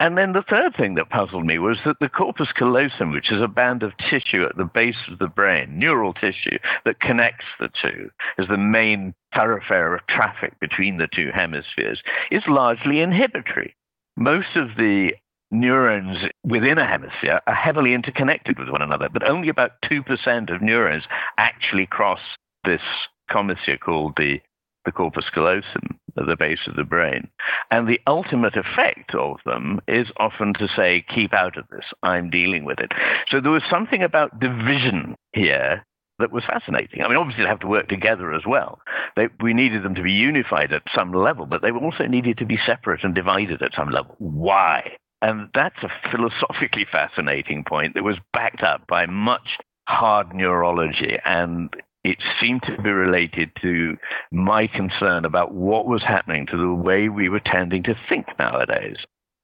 And 0.00 0.18
then 0.18 0.32
the 0.32 0.42
third 0.42 0.74
thing 0.76 0.94
that 0.96 1.10
puzzled 1.10 1.46
me 1.46 1.58
was 1.58 1.78
that 1.84 1.98
the 2.00 2.08
corpus 2.08 2.50
callosum, 2.52 3.12
which 3.12 3.30
is 3.30 3.40
a 3.40 3.48
band 3.48 3.82
of 3.82 3.92
tissue 4.10 4.44
at 4.44 4.56
the 4.56 4.64
base 4.64 4.96
of 5.08 5.18
the 5.18 5.28
brain, 5.28 5.78
neural 5.78 6.12
tissue 6.12 6.58
that 6.84 7.00
connects 7.00 7.44
the 7.60 7.68
two, 7.80 8.10
is 8.38 8.48
the 8.48 8.56
main 8.56 9.14
thoroughfare 9.34 9.94
of 9.94 10.06
traffic 10.08 10.58
between 10.60 10.98
the 10.98 11.06
two 11.06 11.30
hemispheres, 11.32 12.02
is 12.30 12.42
largely 12.48 13.00
inhibitory. 13.00 13.76
Most 14.16 14.56
of 14.56 14.76
the 14.76 15.12
neurons 15.52 16.18
within 16.44 16.78
a 16.78 16.86
hemisphere 16.86 17.40
are 17.46 17.54
heavily 17.54 17.94
interconnected 17.94 18.58
with 18.58 18.70
one 18.70 18.82
another, 18.82 19.08
but 19.08 19.28
only 19.28 19.48
about 19.48 19.80
2% 19.82 20.52
of 20.52 20.62
neurons 20.62 21.04
actually 21.38 21.86
cross 21.86 22.20
this 22.64 22.82
commissure 23.30 23.76
called 23.78 24.14
the, 24.16 24.40
the 24.84 24.92
corpus 24.92 25.28
callosum 25.32 25.98
the 26.14 26.36
base 26.36 26.66
of 26.66 26.76
the 26.76 26.84
brain. 26.84 27.28
And 27.70 27.88
the 27.88 28.00
ultimate 28.06 28.56
effect 28.56 29.14
of 29.14 29.38
them 29.44 29.80
is 29.88 30.08
often 30.16 30.54
to 30.54 30.68
say, 30.76 31.04
keep 31.08 31.32
out 31.32 31.56
of 31.56 31.64
this, 31.70 31.84
I'm 32.02 32.30
dealing 32.30 32.64
with 32.64 32.78
it. 32.80 32.92
So 33.28 33.40
there 33.40 33.50
was 33.50 33.62
something 33.70 34.02
about 34.02 34.40
division 34.40 35.16
here 35.32 35.84
that 36.18 36.32
was 36.32 36.44
fascinating. 36.44 37.02
I 37.02 37.08
mean, 37.08 37.16
obviously, 37.16 37.44
they 37.44 37.48
have 37.48 37.60
to 37.60 37.66
work 37.66 37.88
together 37.88 38.32
as 38.32 38.42
well. 38.46 38.80
They, 39.16 39.28
we 39.40 39.54
needed 39.54 39.82
them 39.82 39.94
to 39.94 40.02
be 40.02 40.12
unified 40.12 40.72
at 40.72 40.82
some 40.94 41.12
level, 41.12 41.46
but 41.46 41.62
they 41.62 41.70
also 41.70 42.06
needed 42.06 42.38
to 42.38 42.46
be 42.46 42.58
separate 42.64 43.02
and 43.02 43.14
divided 43.14 43.62
at 43.62 43.74
some 43.74 43.90
level. 43.90 44.14
Why? 44.18 44.92
And 45.20 45.48
that's 45.54 45.82
a 45.82 46.10
philosophically 46.10 46.86
fascinating 46.90 47.64
point 47.64 47.94
that 47.94 48.04
was 48.04 48.18
backed 48.32 48.62
up 48.62 48.86
by 48.86 49.06
much 49.06 49.58
hard 49.88 50.34
neurology. 50.34 51.18
And 51.24 51.74
it 52.04 52.18
seemed 52.40 52.62
to 52.64 52.80
be 52.82 52.90
related 52.90 53.50
to 53.62 53.96
my 54.32 54.66
concern 54.66 55.24
about 55.24 55.54
what 55.54 55.86
was 55.86 56.02
happening 56.02 56.46
to 56.46 56.56
the 56.56 56.74
way 56.74 57.08
we 57.08 57.28
were 57.28 57.40
tending 57.40 57.82
to 57.84 57.96
think 58.08 58.26
nowadays. 58.38 58.96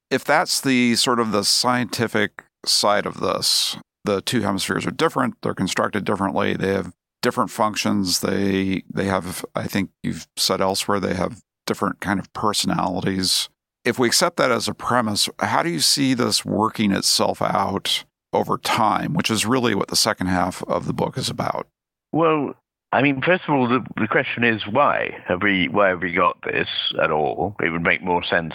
If 0.09 0.23
that's 0.23 0.61
the 0.61 0.95
sort 0.95 1.19
of 1.19 1.31
the 1.31 1.43
scientific 1.43 2.43
side 2.65 3.05
of 3.05 3.19
this, 3.19 3.77
the 4.03 4.21
two 4.21 4.41
hemispheres 4.41 4.85
are 4.85 4.91
different, 4.91 5.35
they're 5.41 5.53
constructed 5.53 6.03
differently, 6.03 6.55
they 6.55 6.73
have 6.73 6.93
different 7.21 7.51
functions, 7.51 8.21
they 8.21 8.83
they 8.93 9.05
have 9.05 9.45
I 9.55 9.67
think 9.67 9.91
you've 10.03 10.27
said 10.35 10.61
elsewhere 10.61 10.99
they 10.99 11.13
have 11.13 11.41
different 11.65 12.01
kind 12.01 12.19
of 12.19 12.31
personalities. 12.33 13.49
If 13.85 13.99
we 13.99 14.07
accept 14.07 14.37
that 14.37 14.51
as 14.51 14.67
a 14.67 14.73
premise, 14.73 15.29
how 15.39 15.63
do 15.63 15.69
you 15.69 15.79
see 15.79 16.13
this 16.13 16.43
working 16.43 16.91
itself 16.91 17.41
out 17.41 18.03
over 18.33 18.57
time, 18.57 19.13
which 19.13 19.31
is 19.31 19.45
really 19.45 19.73
what 19.73 19.87
the 19.87 19.95
second 19.95 20.27
half 20.27 20.63
of 20.63 20.85
the 20.85 20.93
book 20.93 21.17
is 21.17 21.29
about? 21.29 21.67
Well, 22.11 22.53
I 22.91 23.01
mean, 23.01 23.21
first 23.21 23.43
of 23.47 23.53
all, 23.53 23.67
the, 23.67 23.85
the 23.97 24.07
question 24.07 24.43
is 24.43 24.63
why 24.69 25.17
have 25.27 25.43
we 25.43 25.67
why 25.67 25.89
have 25.89 26.01
we 26.01 26.11
got 26.11 26.37
this 26.43 26.67
at 27.01 27.11
all? 27.11 27.55
It 27.61 27.69
would 27.69 27.83
make 27.83 28.03
more 28.03 28.23
sense, 28.23 28.53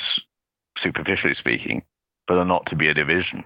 superficially 0.83 1.35
speaking, 1.39 1.83
for 2.27 2.37
there 2.37 2.45
not 2.45 2.67
to 2.67 2.77
be 2.77 2.89
a 2.89 2.95
division. 2.95 3.45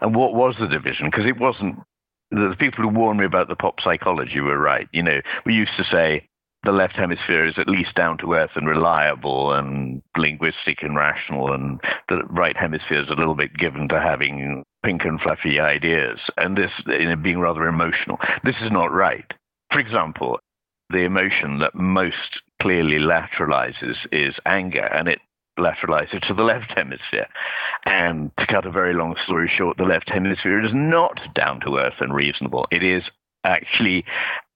And 0.00 0.14
what 0.14 0.34
was 0.34 0.54
the 0.58 0.68
division? 0.68 1.06
Because 1.10 1.26
it 1.26 1.38
wasn't. 1.38 1.76
The 2.30 2.54
people 2.58 2.84
who 2.84 2.88
warned 2.90 3.18
me 3.18 3.24
about 3.24 3.48
the 3.48 3.56
pop 3.56 3.80
psychology 3.80 4.40
were 4.40 4.58
right. 4.58 4.86
You 4.92 5.02
know, 5.02 5.20
we 5.46 5.54
used 5.54 5.72
to 5.78 5.84
say 5.84 6.28
the 6.62 6.72
left 6.72 6.94
hemisphere 6.94 7.46
is 7.46 7.54
at 7.56 7.68
least 7.68 7.94
down 7.94 8.18
to 8.18 8.34
earth 8.34 8.50
and 8.54 8.68
reliable 8.68 9.52
and 9.54 10.02
linguistic 10.16 10.82
and 10.82 10.94
rational, 10.94 11.52
and 11.52 11.80
the 12.08 12.22
right 12.24 12.56
hemisphere 12.56 13.02
is 13.02 13.08
a 13.08 13.14
little 13.14 13.34
bit 13.34 13.56
given 13.56 13.88
to 13.88 14.00
having 14.00 14.62
pink 14.84 15.04
and 15.04 15.20
fluffy 15.20 15.58
ideas, 15.58 16.20
and 16.36 16.56
this 16.56 16.70
you 16.86 17.08
know, 17.08 17.16
being 17.16 17.40
rather 17.40 17.66
emotional. 17.66 18.18
This 18.44 18.56
is 18.60 18.70
not 18.70 18.92
right. 18.92 19.32
For 19.70 19.78
example, 19.78 20.40
the 20.90 21.04
emotion 21.04 21.58
that 21.58 21.74
most 21.74 22.40
clearly 22.60 22.98
lateralizes 22.98 23.96
is 24.10 24.34
anger, 24.46 24.84
and 24.84 25.08
it 25.08 25.20
lateralizes 25.58 26.26
to 26.26 26.34
the 26.34 26.42
left 26.42 26.72
hemisphere. 26.74 27.26
And 27.84 28.30
to 28.38 28.46
cut 28.46 28.66
a 28.66 28.70
very 28.70 28.94
long 28.94 29.16
story 29.24 29.50
short, 29.54 29.76
the 29.76 29.84
left 29.84 30.08
hemisphere 30.08 30.64
is 30.64 30.72
not 30.72 31.20
down 31.34 31.60
to 31.60 31.76
earth 31.76 32.00
and 32.00 32.14
reasonable. 32.14 32.66
It 32.70 32.82
is 32.82 33.02
actually, 33.44 34.04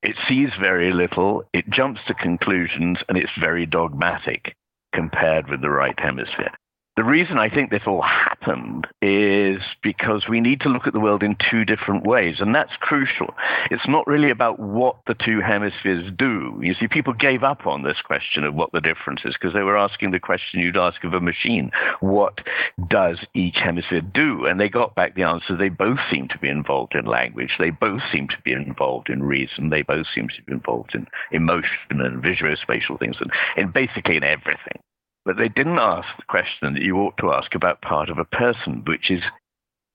it 0.03 0.17
sees 0.29 0.51
very 0.61 0.93
little, 0.93 1.45
it 1.53 1.69
jumps 1.69 2.01
to 2.07 2.15
conclusions, 2.15 2.99
and 3.09 3.19
it's 3.19 3.33
very 3.39 3.67
dogmatic 3.67 4.55
compared 4.95 5.49
with 5.49 5.61
the 5.61 5.71
right 5.71 5.99
hemisphere. 5.99 6.53
The 6.95 7.05
reason 7.05 7.39
I 7.39 7.49
think 7.49 7.71
this 7.71 7.87
all 7.87 8.03
happened 8.03 8.87
is 9.01 9.63
because 9.83 10.29
we 10.29 10.41
need 10.41 10.61
to 10.61 10.69
look 10.69 10.87
at 10.87 10.93
the 10.93 11.01
world 11.01 11.23
in 11.23 11.39
two 11.51 11.65
different 11.65 12.05
ways, 12.05 12.37
and 12.39 12.55
that's 12.55 12.77
crucial. 12.81 13.33
It's 13.71 13.89
not 13.89 14.07
really 14.07 14.29
about 14.29 14.59
what 14.59 14.97
the 15.07 15.15
two 15.15 15.41
hemispheres 15.41 16.13
do. 16.19 16.61
You 16.63 16.75
see, 16.75 16.89
people 16.89 17.15
gave 17.15 17.43
up 17.43 17.67
on 17.67 17.83
this 17.83 18.03
question 18.05 18.45
of 18.45 18.55
what 18.55 18.73
the 18.73 18.83
difference 18.83 19.23
is 19.25 19.33
because 19.33 19.55
they 19.55 19.63
were 19.63 19.79
asking 19.79 20.11
the 20.11 20.21
question 20.21 20.61
you'd 20.61 20.77
ask 20.77 21.03
of 21.03 21.15
a 21.15 21.21
machine 21.21 21.71
what 22.01 22.43
does 22.89 23.25
each 23.33 23.57
hemisphere 23.57 24.03
do? 24.03 24.45
And 24.45 24.61
they 24.61 24.69
got 24.69 24.95
back 24.95 25.15
the 25.15 25.23
answer 25.23 25.57
they 25.57 25.71
both 25.71 25.99
seem 26.11 26.29
to 26.29 26.39
be 26.39 26.51
involved 26.51 26.95
in 26.95 27.07
language, 27.07 27.57
they 27.59 27.71
both 27.71 28.03
seem 28.13 28.29
to 28.29 28.41
be 28.45 28.53
involved 28.53 29.09
in 29.09 29.23
reason, 29.23 29.71
they 29.71 29.81
both 29.81 30.07
seem 30.15 30.29
to 30.29 30.43
be 30.43 30.53
involved 30.53 30.95
in 30.95 31.07
emotion 31.31 31.71
and 31.89 32.23
visuospatial 32.23 32.99
things, 32.99 33.17
and, 33.19 33.33
and 33.57 33.73
basically 33.73 34.19
in 34.19 34.25
everything. 34.25 34.79
But 35.25 35.37
they 35.37 35.49
didn't 35.49 35.79
ask 35.79 36.09
the 36.17 36.25
question 36.29 36.75
that 36.75 36.83
you 36.83 36.97
ought 36.99 37.17
to 37.19 37.33
ask 37.33 37.55
about 37.55 37.81
part 37.81 38.09
of 38.09 38.19
a 38.19 38.25
person, 38.25 38.83
which 38.87 39.11
is 39.11 39.23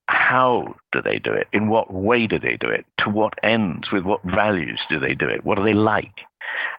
how 0.08 0.76
do 0.94 1.02
they 1.02 1.20
do 1.20 1.34
it? 1.34 1.48
In 1.52 1.70
what 1.70 1.94
way 1.94 2.28
do 2.28 2.40
they 2.40 2.58
do 2.58 2.70
it? 2.70 2.86
To 3.00 3.10
what 3.10 3.34
ends? 3.44 3.92
With 3.92 4.04
what 4.04 4.24
values 4.24 4.80
do 4.90 5.00
they 5.00 5.14
do 5.14 5.28
it? 5.28 5.44
What 5.44 5.60
are 5.60 5.66
they 5.66 5.74
like? 5.74 6.22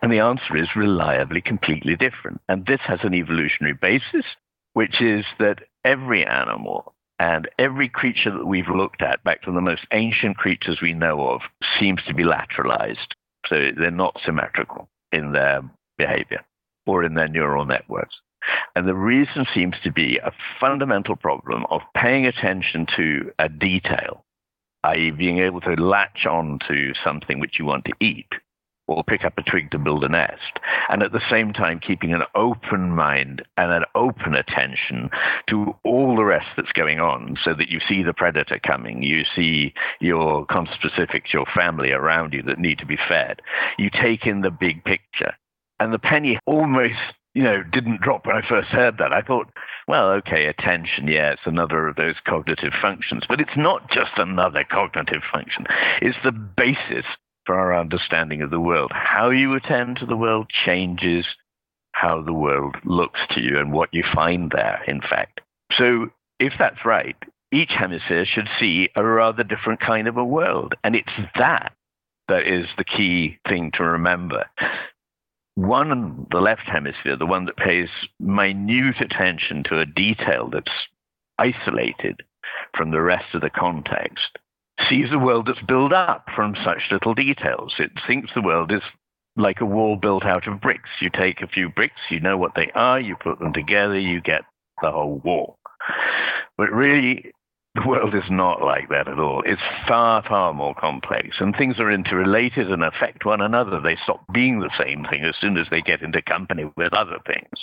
And 0.00 0.10
the 0.10 0.20
answer 0.20 0.56
is 0.56 0.74
reliably 0.74 1.42
completely 1.42 1.94
different. 1.94 2.40
And 2.48 2.64
this 2.64 2.80
has 2.84 3.00
an 3.02 3.14
evolutionary 3.14 3.74
basis, 3.74 4.24
which 4.72 5.02
is 5.02 5.26
that 5.38 5.58
every 5.84 6.24
animal 6.24 6.94
and 7.18 7.48
every 7.58 7.88
creature 7.88 8.30
that 8.30 8.46
we've 8.46 8.68
looked 8.68 9.02
at, 9.02 9.22
back 9.24 9.42
to 9.42 9.52
the 9.52 9.60
most 9.60 9.82
ancient 9.92 10.38
creatures 10.38 10.80
we 10.80 10.94
know 10.94 11.28
of, 11.28 11.42
seems 11.78 12.00
to 12.06 12.14
be 12.14 12.24
lateralized. 12.24 13.08
So 13.46 13.72
they're 13.76 13.90
not 13.90 14.20
symmetrical 14.24 14.88
in 15.12 15.32
their 15.32 15.62
behavior 15.98 16.44
or 16.86 17.04
in 17.04 17.14
their 17.14 17.28
neural 17.28 17.66
networks. 17.66 18.14
And 18.74 18.86
the 18.86 18.94
reason 18.94 19.46
seems 19.54 19.76
to 19.84 19.92
be 19.92 20.18
a 20.18 20.32
fundamental 20.60 21.16
problem 21.16 21.64
of 21.70 21.82
paying 21.94 22.26
attention 22.26 22.86
to 22.96 23.32
a 23.38 23.48
detail, 23.48 24.24
i.e., 24.84 25.10
being 25.10 25.38
able 25.38 25.60
to 25.62 25.74
latch 25.74 26.26
on 26.26 26.58
to 26.68 26.92
something 27.02 27.40
which 27.40 27.58
you 27.58 27.64
want 27.64 27.84
to 27.86 27.92
eat 28.00 28.28
or 28.88 29.04
pick 29.04 29.24
up 29.24 29.34
a 29.36 29.42
twig 29.42 29.70
to 29.70 29.78
build 29.78 30.02
a 30.02 30.08
nest, 30.08 30.58
and 30.88 31.02
at 31.02 31.12
the 31.12 31.20
same 31.30 31.52
time 31.52 31.78
keeping 31.78 32.14
an 32.14 32.22
open 32.34 32.90
mind 32.90 33.42
and 33.58 33.70
an 33.70 33.84
open 33.94 34.34
attention 34.34 35.10
to 35.46 35.76
all 35.84 36.16
the 36.16 36.24
rest 36.24 36.46
that's 36.56 36.72
going 36.72 36.98
on 36.98 37.36
so 37.44 37.54
that 37.54 37.68
you 37.68 37.78
see 37.86 38.02
the 38.02 38.14
predator 38.14 38.58
coming, 38.58 39.02
you 39.02 39.24
see 39.36 39.74
your 40.00 40.46
conspecifics, 40.46 41.32
your 41.32 41.46
family 41.54 41.92
around 41.92 42.32
you 42.32 42.42
that 42.42 42.58
need 42.58 42.78
to 42.78 42.86
be 42.86 42.98
fed. 43.08 43.40
You 43.78 43.90
take 43.90 44.26
in 44.26 44.40
the 44.40 44.50
big 44.50 44.82
picture. 44.84 45.34
And 45.78 45.92
the 45.92 45.98
penny 45.98 46.38
almost 46.46 46.94
you 47.38 47.44
know, 47.44 47.62
didn't 47.62 48.00
drop 48.00 48.26
when 48.26 48.34
I 48.34 48.42
first 48.48 48.66
heard 48.70 48.98
that. 48.98 49.12
I 49.12 49.22
thought, 49.22 49.46
well, 49.86 50.10
okay, 50.10 50.46
attention, 50.46 51.06
yeah, 51.06 51.30
it's 51.30 51.46
another 51.46 51.86
of 51.86 51.94
those 51.94 52.16
cognitive 52.26 52.72
functions. 52.82 53.22
But 53.28 53.40
it's 53.40 53.56
not 53.56 53.88
just 53.92 54.10
another 54.16 54.64
cognitive 54.68 55.22
function, 55.32 55.64
it's 56.02 56.18
the 56.24 56.32
basis 56.32 57.04
for 57.46 57.56
our 57.56 57.78
understanding 57.78 58.42
of 58.42 58.50
the 58.50 58.58
world. 58.58 58.90
How 58.92 59.30
you 59.30 59.54
attend 59.54 59.98
to 59.98 60.06
the 60.06 60.16
world 60.16 60.50
changes 60.50 61.26
how 61.92 62.20
the 62.22 62.32
world 62.32 62.74
looks 62.84 63.20
to 63.30 63.40
you 63.40 63.56
and 63.56 63.72
what 63.72 63.94
you 63.94 64.02
find 64.12 64.50
there, 64.50 64.82
in 64.88 65.00
fact. 65.00 65.40
So 65.70 66.08
if 66.40 66.54
that's 66.58 66.84
right, 66.84 67.16
each 67.52 67.70
hemisphere 67.70 68.24
should 68.24 68.48
see 68.58 68.88
a 68.96 69.04
rather 69.04 69.44
different 69.44 69.78
kind 69.78 70.08
of 70.08 70.16
a 70.16 70.24
world. 70.24 70.74
And 70.82 70.96
it's 70.96 71.12
that 71.36 71.72
that 72.26 72.48
is 72.48 72.66
the 72.76 72.84
key 72.84 73.38
thing 73.48 73.70
to 73.74 73.84
remember 73.84 74.46
one, 75.58 76.26
the 76.30 76.40
left 76.40 76.68
hemisphere, 76.68 77.16
the 77.16 77.26
one 77.26 77.46
that 77.46 77.56
pays 77.56 77.88
minute 78.20 79.00
attention 79.00 79.64
to 79.64 79.80
a 79.80 79.86
detail 79.86 80.48
that's 80.52 80.70
isolated 81.38 82.22
from 82.76 82.92
the 82.92 83.00
rest 83.00 83.34
of 83.34 83.40
the 83.40 83.50
context, 83.50 84.38
sees 84.88 85.08
a 85.10 85.18
world 85.18 85.46
that's 85.46 85.62
built 85.66 85.92
up 85.92 86.26
from 86.34 86.54
such 86.64 86.82
little 86.92 87.12
details. 87.12 87.74
It 87.78 87.90
thinks 88.06 88.30
the 88.34 88.40
world 88.40 88.70
is 88.70 88.82
like 89.36 89.60
a 89.60 89.66
wall 89.66 89.96
built 89.96 90.24
out 90.24 90.46
of 90.46 90.60
bricks. 90.60 90.90
You 91.00 91.10
take 91.10 91.40
a 91.40 91.48
few 91.48 91.68
bricks, 91.68 92.00
you 92.08 92.20
know 92.20 92.36
what 92.36 92.52
they 92.54 92.70
are, 92.76 93.00
you 93.00 93.16
put 93.16 93.40
them 93.40 93.52
together, 93.52 93.98
you 93.98 94.20
get 94.20 94.42
the 94.80 94.92
whole 94.92 95.20
wall. 95.24 95.58
But 96.56 96.70
really, 96.70 97.32
the 97.78 97.88
world 97.88 98.14
is 98.14 98.30
not 98.30 98.62
like 98.62 98.88
that 98.88 99.08
at 99.08 99.18
all. 99.18 99.42
It's 99.46 99.62
far, 99.86 100.22
far 100.22 100.52
more 100.52 100.74
complex, 100.74 101.36
and 101.38 101.54
things 101.54 101.78
are 101.78 101.90
interrelated 101.90 102.72
and 102.72 102.82
affect 102.82 103.24
one 103.24 103.40
another. 103.40 103.80
They 103.80 103.96
stop 104.02 104.24
being 104.32 104.60
the 104.60 104.70
same 104.78 105.06
thing 105.08 105.24
as 105.24 105.36
soon 105.40 105.56
as 105.56 105.66
they 105.70 105.80
get 105.80 106.02
into 106.02 106.20
company 106.22 106.70
with 106.76 106.92
other 106.92 107.18
things. 107.26 107.58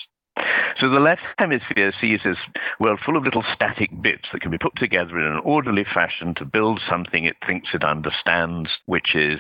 So 0.80 0.90
the 0.90 1.00
left 1.00 1.22
hemisphere 1.38 1.94
sees 2.00 2.20
this 2.24 2.38
world 2.80 3.00
full 3.06 3.18
of 3.18 3.24
little 3.24 3.44
static 3.54 3.90
bits 4.02 4.26
that 4.32 4.42
can 4.42 4.52
be 4.52 4.58
put 4.58 4.76
together 4.76 5.20
in 5.20 5.26
an 5.26 5.42
orderly 5.44 5.86
fashion 5.86 6.34
to 6.36 6.46
build 6.46 6.82
something 6.90 7.26
it 7.26 7.38
thinks 7.46 7.70
it 7.74 7.84
understands, 7.84 8.70
which 8.86 9.16
is 9.16 9.40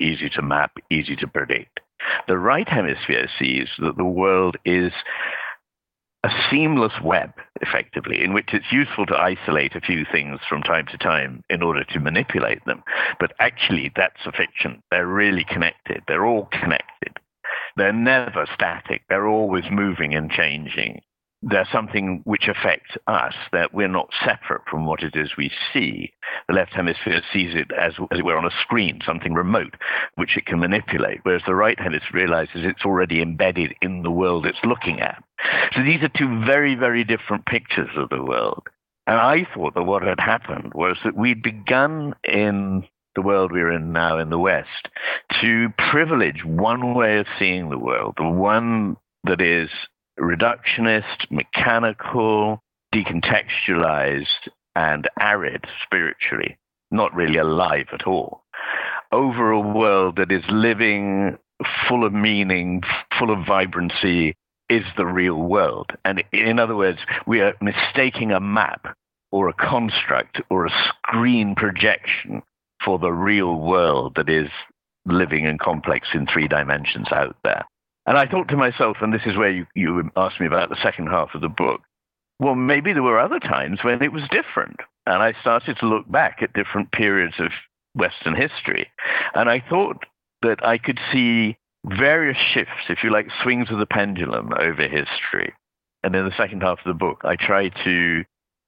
easy 0.00 0.28
to 0.30 0.42
map, 0.42 0.72
easy 0.90 1.16
to 1.16 1.26
predict. 1.26 1.80
The 2.28 2.38
right 2.38 2.68
hemisphere 2.68 3.28
sees 3.38 3.68
that 3.78 3.96
the 3.96 4.04
world 4.04 4.56
is 4.64 4.92
a 6.26 6.48
seamless 6.50 6.92
web, 7.04 7.32
effectively, 7.60 8.24
in 8.24 8.32
which 8.32 8.52
it's 8.52 8.72
useful 8.72 9.06
to 9.06 9.16
isolate 9.16 9.76
a 9.76 9.80
few 9.80 10.04
things 10.10 10.40
from 10.48 10.60
time 10.60 10.84
to 10.90 10.98
time 10.98 11.44
in 11.48 11.62
order 11.62 11.84
to 11.84 12.00
manipulate 12.00 12.64
them. 12.64 12.82
But 13.20 13.32
actually, 13.38 13.92
that's 13.94 14.26
a 14.26 14.32
fiction. 14.32 14.82
They're 14.90 15.06
really 15.06 15.44
connected. 15.44 16.02
They're 16.08 16.26
all 16.26 16.48
connected. 16.50 17.16
They're 17.76 17.92
never 17.92 18.46
static. 18.52 19.02
They're 19.08 19.28
always 19.28 19.64
moving 19.70 20.14
and 20.14 20.28
changing 20.28 21.00
there's 21.42 21.68
something 21.70 22.22
which 22.24 22.48
affects 22.48 22.96
us, 23.06 23.34
that 23.52 23.74
we're 23.74 23.88
not 23.88 24.08
separate 24.24 24.62
from 24.70 24.86
what 24.86 25.02
it 25.02 25.14
is 25.14 25.36
we 25.36 25.50
see. 25.72 26.12
The 26.48 26.54
left 26.54 26.72
hemisphere 26.72 27.22
sees 27.32 27.54
it 27.54 27.70
as, 27.78 27.92
as 28.10 28.18
it 28.18 28.24
were 28.24 28.36
on 28.36 28.46
a 28.46 28.60
screen, 28.62 29.00
something 29.04 29.34
remote, 29.34 29.76
which 30.16 30.36
it 30.36 30.46
can 30.46 30.58
manipulate, 30.58 31.20
whereas 31.22 31.42
the 31.46 31.54
right 31.54 31.78
hemisphere 31.78 32.20
realizes 32.20 32.62
it's 32.64 32.84
already 32.84 33.20
embedded 33.20 33.74
in 33.82 34.02
the 34.02 34.10
world 34.10 34.46
it's 34.46 34.58
looking 34.64 35.00
at. 35.00 35.22
So 35.72 35.82
these 35.82 36.02
are 36.02 36.08
two 36.08 36.44
very, 36.44 36.74
very 36.74 37.04
different 37.04 37.46
pictures 37.46 37.90
of 37.96 38.08
the 38.08 38.24
world. 38.24 38.66
And 39.06 39.16
I 39.20 39.46
thought 39.54 39.74
that 39.74 39.84
what 39.84 40.02
had 40.02 40.18
happened 40.18 40.72
was 40.74 40.96
that 41.04 41.16
we'd 41.16 41.42
begun 41.42 42.14
in 42.24 42.84
the 43.14 43.22
world 43.22 43.52
we're 43.52 43.72
in 43.72 43.92
now 43.92 44.18
in 44.18 44.30
the 44.30 44.38
West 44.38 44.88
to 45.40 45.68
privilege 45.90 46.44
one 46.44 46.94
way 46.94 47.18
of 47.18 47.26
seeing 47.38 47.70
the 47.70 47.78
world, 47.78 48.14
the 48.18 48.28
one 48.28 48.96
that 49.24 49.40
is 49.40 49.70
reductionist, 50.18 51.30
mechanical, 51.30 52.62
decontextualized, 52.94 54.48
and 54.74 55.08
arid 55.18 55.64
spiritually, 55.84 56.56
not 56.90 57.14
really 57.14 57.38
alive 57.38 57.86
at 57.92 58.06
all, 58.06 58.42
over 59.12 59.50
a 59.50 59.60
world 59.60 60.16
that 60.16 60.32
is 60.32 60.44
living 60.50 61.36
full 61.88 62.04
of 62.04 62.12
meaning, 62.12 62.82
full 63.18 63.30
of 63.30 63.46
vibrancy, 63.46 64.34
is 64.68 64.84
the 64.96 65.06
real 65.06 65.36
world. 65.36 65.92
And 66.04 66.22
in 66.32 66.58
other 66.58 66.76
words, 66.76 66.98
we 67.26 67.40
are 67.40 67.54
mistaking 67.60 68.32
a 68.32 68.40
map 68.40 68.96
or 69.30 69.48
a 69.48 69.54
construct 69.54 70.40
or 70.50 70.66
a 70.66 70.88
screen 70.88 71.54
projection 71.54 72.42
for 72.84 72.98
the 72.98 73.12
real 73.12 73.56
world 73.56 74.14
that 74.16 74.28
is 74.28 74.50
living 75.06 75.46
and 75.46 75.58
complex 75.58 76.08
in 76.14 76.26
three 76.26 76.48
dimensions 76.48 77.06
out 77.12 77.36
there. 77.44 77.64
And 78.06 78.16
I 78.16 78.26
thought 78.26 78.48
to 78.48 78.56
myself, 78.56 78.98
and 79.00 79.12
this 79.12 79.26
is 79.26 79.36
where 79.36 79.50
you, 79.50 79.66
you 79.74 80.10
asked 80.16 80.40
me 80.40 80.46
about 80.46 80.68
the 80.68 80.80
second 80.82 81.08
half 81.08 81.34
of 81.34 81.40
the 81.40 81.48
book, 81.48 81.80
well, 82.38 82.54
maybe 82.54 82.92
there 82.92 83.02
were 83.02 83.18
other 83.18 83.40
times 83.40 83.80
when 83.82 84.02
it 84.02 84.12
was 84.12 84.22
different. 84.30 84.76
And 85.06 85.22
I 85.22 85.34
started 85.40 85.76
to 85.78 85.86
look 85.86 86.10
back 86.10 86.38
at 86.42 86.52
different 86.52 86.92
periods 86.92 87.34
of 87.38 87.50
Western 87.94 88.36
history. 88.36 88.90
And 89.34 89.48
I 89.48 89.62
thought 89.68 90.04
that 90.42 90.64
I 90.64 90.78
could 90.78 91.00
see 91.12 91.56
various 91.84 92.38
shifts, 92.38 92.88
if 92.88 93.02
you 93.02 93.10
like, 93.10 93.28
swings 93.42 93.70
of 93.70 93.78
the 93.78 93.86
pendulum 93.86 94.52
over 94.58 94.82
history. 94.82 95.52
And 96.02 96.14
in 96.14 96.24
the 96.24 96.36
second 96.36 96.62
half 96.62 96.78
of 96.78 96.84
the 96.84 96.94
book, 96.94 97.22
I 97.24 97.36
try 97.36 97.70
to, 97.70 98.24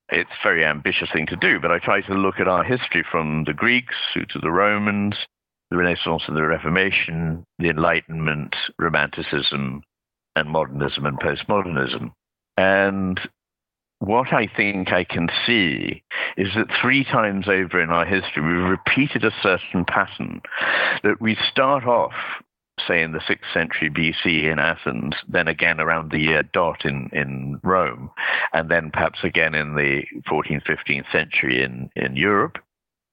it's 0.08 0.30
a 0.30 0.42
very 0.42 0.64
ambitious 0.64 1.10
thing 1.12 1.26
to 1.26 1.36
do, 1.36 1.60
but 1.60 1.70
I 1.70 1.78
try 1.78 2.00
to 2.00 2.14
look 2.14 2.40
at 2.40 2.48
our 2.48 2.64
history 2.64 3.04
from 3.08 3.44
the 3.44 3.54
Greeks 3.54 3.94
through 4.12 4.26
to 4.26 4.38
the 4.38 4.50
Romans, 4.50 5.14
the 5.70 5.76
Renaissance 5.76 6.22
and 6.26 6.36
the 6.36 6.42
Reformation, 6.42 7.44
the 7.58 7.68
Enlightenment, 7.70 8.54
Romanticism, 8.78 9.82
and 10.36 10.48
modernism 10.48 11.04
and 11.06 11.18
postmodernism. 11.18 12.12
And 12.56 13.20
what 14.00 14.32
I 14.32 14.46
think 14.46 14.92
I 14.92 15.04
can 15.04 15.28
see 15.46 16.02
is 16.36 16.48
that 16.54 16.68
three 16.80 17.04
times 17.04 17.48
over 17.48 17.82
in 17.82 17.90
our 17.90 18.04
history, 18.04 18.42
we've 18.42 18.70
repeated 18.70 19.24
a 19.24 19.34
certain 19.42 19.84
pattern 19.84 20.40
that 21.02 21.20
we 21.20 21.36
start 21.50 21.84
off, 21.84 22.14
say, 22.86 23.02
in 23.02 23.12
the 23.12 23.18
6th 23.18 23.52
century 23.52 23.90
BC 23.90 24.50
in 24.50 24.58
Athens, 24.58 25.14
then 25.28 25.48
again 25.48 25.80
around 25.80 26.10
the 26.10 26.20
year 26.20 26.44
dot 26.44 26.84
in, 26.84 27.10
in 27.12 27.60
Rome, 27.64 28.10
and 28.52 28.70
then 28.70 28.90
perhaps 28.92 29.18
again 29.24 29.54
in 29.54 29.74
the 29.74 30.04
14th, 30.30 30.64
15th 30.64 31.10
century 31.10 31.62
in, 31.62 31.90
in 31.96 32.14
Europe, 32.14 32.58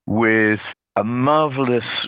with 0.06 0.60
a 0.96 1.04
marvelous 1.04 2.08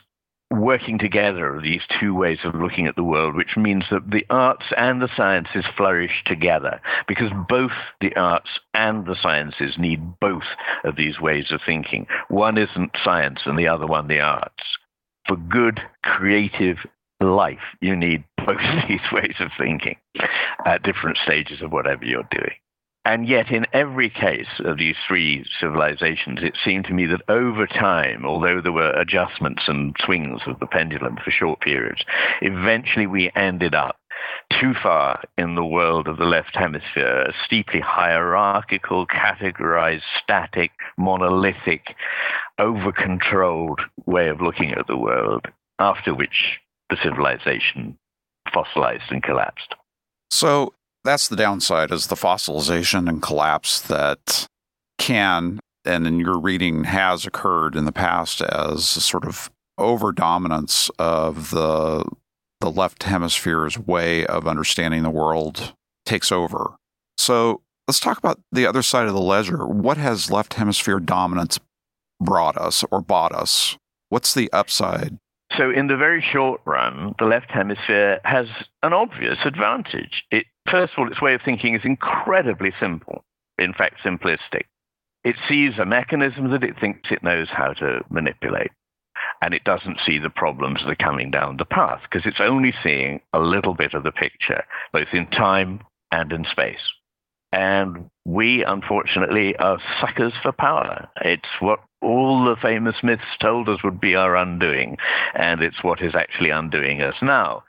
working 0.51 0.97
together 0.97 1.59
these 1.61 1.81
two 1.99 2.15
ways 2.15 2.39
of 2.43 2.55
looking 2.55 2.87
at 2.87 2.95
the 2.95 3.03
world, 3.03 3.35
which 3.35 3.57
means 3.57 3.83
that 3.91 4.09
the 4.09 4.25
arts 4.29 4.65
and 4.77 5.01
the 5.01 5.09
sciences 5.15 5.65
flourish 5.75 6.23
together 6.25 6.79
because 7.07 7.31
both 7.49 7.71
the 7.99 8.15
arts 8.15 8.49
and 8.73 9.05
the 9.05 9.15
sciences 9.21 9.75
need 9.77 10.19
both 10.19 10.45
of 10.83 10.95
these 10.95 11.19
ways 11.19 11.51
of 11.51 11.59
thinking. 11.65 12.07
One 12.29 12.57
isn't 12.57 12.91
science 13.03 13.41
and 13.45 13.59
the 13.59 13.67
other 13.67 13.85
one 13.85 14.07
the 14.07 14.21
arts. 14.21 14.63
For 15.27 15.35
good, 15.35 15.81
creative 16.03 16.77
life, 17.19 17.75
you 17.81 17.95
need 17.95 18.23
both 18.37 18.61
these 18.87 19.01
ways 19.11 19.35
of 19.39 19.51
thinking 19.57 19.97
at 20.65 20.83
different 20.83 21.17
stages 21.17 21.61
of 21.61 21.71
whatever 21.71 22.05
you're 22.05 22.27
doing. 22.31 22.55
And 23.07 23.25
yet, 23.25 23.51
in 23.51 23.65
every 23.71 24.09
case 24.09 24.59
of 24.65 24.77
these 24.77 24.97
three 25.07 25.45
civilizations, 25.61 26.39
it 26.41 26.57
seemed 26.61 26.83
to 26.87 26.93
me 26.93 27.05
that 27.05 27.21
over 27.29 27.65
time, 27.65 28.25
although 28.25 28.59
there 28.59 28.73
were 28.73 28.91
adjustments 28.91 29.63
and 29.65 29.95
swings 30.03 30.41
of 30.45 30.59
the 30.59 30.65
pendulum 30.65 31.17
for 31.23 31.31
short 31.31 31.61
periods, 31.61 32.01
eventually 32.41 33.07
we 33.07 33.31
ended 33.33 33.73
up 33.73 33.95
too 34.59 34.73
far 34.73 35.23
in 35.37 35.55
the 35.55 35.63
world 35.63 36.09
of 36.09 36.17
the 36.17 36.25
left 36.25 36.53
hemisphere, 36.53 37.21
a 37.21 37.33
steeply 37.45 37.79
hierarchical, 37.79 39.07
categorized, 39.07 40.01
static, 40.21 40.71
monolithic, 40.97 41.95
over 42.59 42.91
controlled 42.91 43.79
way 44.05 44.27
of 44.27 44.41
looking 44.41 44.73
at 44.73 44.85
the 44.87 44.97
world, 44.97 45.45
after 45.79 46.13
which 46.13 46.59
the 46.89 46.97
civilization 47.01 47.97
fossilized 48.53 49.09
and 49.11 49.23
collapsed. 49.23 49.75
So, 50.29 50.73
that's 51.07 51.27
the 51.27 51.35
downside 51.35 51.91
is 51.91 52.07
the 52.07 52.15
fossilization 52.15 53.07
and 53.07 53.21
collapse 53.21 53.79
that 53.81 54.45
can 54.97 55.59
and 55.85 56.05
in 56.05 56.19
your 56.19 56.37
reading 56.37 56.83
has 56.83 57.25
occurred 57.25 57.75
in 57.75 57.85
the 57.85 57.93
past 57.93 58.41
as 58.41 58.97
a 58.97 59.01
sort 59.01 59.23
of 59.25 59.49
over 59.77 60.11
dominance 60.11 60.91
of 60.99 61.51
the 61.51 62.03
the 62.59 62.71
left 62.71 63.03
hemisphere's 63.03 63.77
way 63.77 64.25
of 64.25 64.47
understanding 64.47 65.03
the 65.03 65.09
world 65.11 65.73
takes 66.05 66.31
over. 66.31 66.75
So 67.17 67.61
let's 67.87 67.99
talk 67.99 68.17
about 68.17 68.41
the 68.51 68.65
other 68.65 68.81
side 68.81 69.07
of 69.07 69.13
the 69.13 69.21
ledger. 69.21 69.65
What 69.67 69.97
has 69.97 70.31
left 70.31 70.55
hemisphere 70.55 70.99
dominance 70.99 71.59
brought 72.19 72.57
us 72.57 72.83
or 72.89 72.99
bought 72.99 73.33
us? 73.33 73.77
What's 74.09 74.33
the 74.33 74.51
upside 74.51 75.19
so, 75.55 75.71
in 75.71 75.87
the 75.87 75.95
very 75.95 76.21
short 76.21 76.59
run, 76.65 77.15
the 77.19 77.25
left 77.25 77.49
hemisphere 77.49 78.19
has 78.25 78.47
an 78.83 78.91
obvious 78.91 79.37
advantage. 79.45 80.23
It, 80.29 80.45
first 80.69 80.93
of 80.93 80.99
all, 80.99 81.11
its 81.11 81.21
way 81.21 81.33
of 81.33 81.41
thinking 81.43 81.75
is 81.75 81.81
incredibly 81.83 82.71
simple, 82.79 83.23
in 83.57 83.73
fact, 83.73 84.01
simplistic. 84.03 84.63
It 85.23 85.35
sees 85.49 85.77
a 85.77 85.85
mechanism 85.85 86.51
that 86.51 86.63
it 86.63 86.79
thinks 86.79 87.11
it 87.11 87.23
knows 87.23 87.47
how 87.49 87.73
to 87.73 88.03
manipulate, 88.09 88.71
and 89.41 89.53
it 89.53 89.63
doesn't 89.63 89.99
see 90.05 90.19
the 90.19 90.29
problems 90.29 90.79
that 90.81 90.91
are 90.91 90.95
coming 90.95 91.31
down 91.31 91.57
the 91.57 91.65
path 91.65 92.01
because 92.03 92.25
it's 92.25 92.39
only 92.39 92.73
seeing 92.83 93.19
a 93.33 93.39
little 93.39 93.73
bit 93.73 93.93
of 93.93 94.03
the 94.03 94.11
picture, 94.11 94.63
both 94.93 95.07
in 95.13 95.27
time 95.27 95.81
and 96.11 96.31
in 96.31 96.45
space. 96.45 96.93
And 97.51 98.09
we, 98.25 98.63
unfortunately, 98.63 99.55
are 99.57 99.79
suckers 100.01 100.33
for 100.41 100.51
power. 100.51 101.07
It's 101.21 101.47
what 101.59 101.79
all 102.01 102.45
the 102.45 102.57
famous 102.61 102.95
myths 103.01 103.23
told 103.41 103.69
us 103.69 103.83
would 103.83 103.99
be 103.99 104.15
our 104.15 104.35
undoing, 104.35 104.97
and 105.33 105.61
it's 105.61 105.83
what 105.83 106.01
is 106.01 106.13
actually 106.13 106.49
undoing 106.49 107.01
us 107.01 107.15
now. 107.21 107.63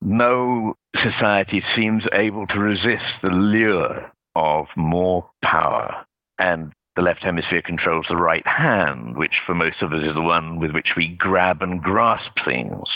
No 0.00 0.74
society 1.02 1.62
seems 1.74 2.04
able 2.12 2.46
to 2.48 2.58
resist 2.58 3.04
the 3.22 3.30
lure 3.30 4.12
of 4.34 4.66
more 4.76 5.30
power, 5.42 6.04
and 6.38 6.72
the 6.96 7.02
left 7.02 7.22
hemisphere 7.22 7.62
controls 7.62 8.06
the 8.08 8.16
right 8.16 8.46
hand, 8.46 9.16
which 9.16 9.40
for 9.46 9.54
most 9.54 9.82
of 9.82 9.92
us 9.92 10.04
is 10.04 10.14
the 10.14 10.20
one 10.20 10.60
with 10.60 10.72
which 10.72 10.92
we 10.96 11.08
grab 11.08 11.62
and 11.62 11.82
grasp 11.82 12.32
things. 12.44 12.88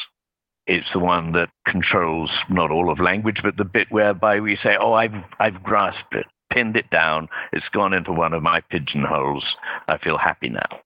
It's 0.66 0.92
the 0.92 0.98
one 0.98 1.32
that 1.32 1.48
controls 1.66 2.30
not 2.50 2.70
all 2.70 2.92
of 2.92 3.00
language, 3.00 3.40
but 3.42 3.56
the 3.56 3.64
bit 3.64 3.88
whereby 3.90 4.40
we 4.40 4.56
say, 4.56 4.76
oh, 4.78 4.92
I've, 4.92 5.14
I've 5.40 5.62
grasped 5.62 6.14
it, 6.14 6.26
pinned 6.52 6.76
it 6.76 6.90
down, 6.90 7.28
it's 7.52 7.68
gone 7.70 7.94
into 7.94 8.12
one 8.12 8.34
of 8.34 8.42
my 8.42 8.60
pigeonholes, 8.60 9.44
I 9.88 9.98
feel 9.98 10.18
happy 10.18 10.50
now. 10.50 10.80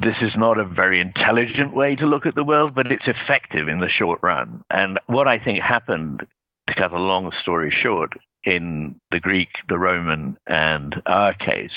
This 0.00 0.16
is 0.22 0.36
not 0.36 0.58
a 0.58 0.64
very 0.64 1.00
intelligent 1.00 1.74
way 1.74 1.96
to 1.96 2.06
look 2.06 2.24
at 2.24 2.36
the 2.36 2.44
world, 2.44 2.72
but 2.74 2.92
it's 2.92 3.08
effective 3.08 3.66
in 3.66 3.80
the 3.80 3.88
short 3.88 4.20
run. 4.22 4.62
And 4.70 5.00
what 5.06 5.26
I 5.26 5.38
think 5.38 5.60
happened, 5.60 6.24
to 6.68 6.74
cut 6.74 6.92
a 6.92 6.98
long 6.98 7.32
story 7.42 7.70
short, 7.70 8.12
in 8.44 9.00
the 9.10 9.18
Greek, 9.18 9.48
the 9.68 9.78
Roman, 9.78 10.38
and 10.46 11.02
our 11.06 11.34
case, 11.34 11.72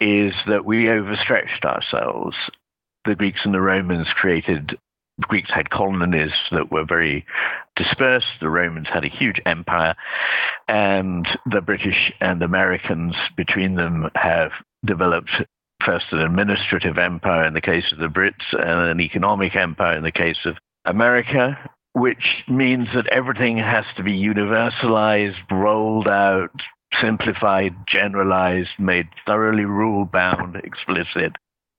is 0.00 0.32
that 0.46 0.64
we 0.64 0.88
overstretched 0.88 1.64
ourselves. 1.64 2.36
The 3.06 3.16
Greeks 3.16 3.40
and 3.44 3.52
the 3.52 3.60
Romans 3.60 4.06
created 4.14 4.78
the 5.18 5.26
Greeks 5.26 5.50
had 5.50 5.70
colonies 5.70 6.32
that 6.50 6.72
were 6.72 6.84
very 6.84 7.24
dispersed. 7.76 8.26
The 8.40 8.48
Romans 8.48 8.88
had 8.92 9.04
a 9.04 9.08
huge 9.08 9.40
empire. 9.46 9.94
And 10.66 11.26
the 11.50 11.60
British 11.60 12.12
and 12.20 12.42
Americans 12.42 13.14
between 13.36 13.76
them 13.76 14.10
have 14.16 14.50
developed 14.84 15.30
first 15.84 16.06
an 16.12 16.20
administrative 16.20 16.98
empire 16.98 17.44
in 17.46 17.54
the 17.54 17.60
case 17.60 17.92
of 17.92 17.98
the 17.98 18.08
Brits 18.08 18.52
and 18.52 18.88
an 18.90 19.00
economic 19.00 19.54
empire 19.54 19.96
in 19.96 20.02
the 20.02 20.12
case 20.12 20.38
of 20.44 20.56
America, 20.84 21.58
which 21.92 22.44
means 22.48 22.88
that 22.94 23.06
everything 23.08 23.58
has 23.58 23.84
to 23.96 24.02
be 24.02 24.12
universalized, 24.12 25.50
rolled 25.50 26.08
out, 26.08 26.50
simplified, 27.00 27.74
generalized, 27.86 28.70
made 28.78 29.08
thoroughly 29.26 29.64
rule 29.64 30.04
bound, 30.04 30.56
explicit, 30.56 31.32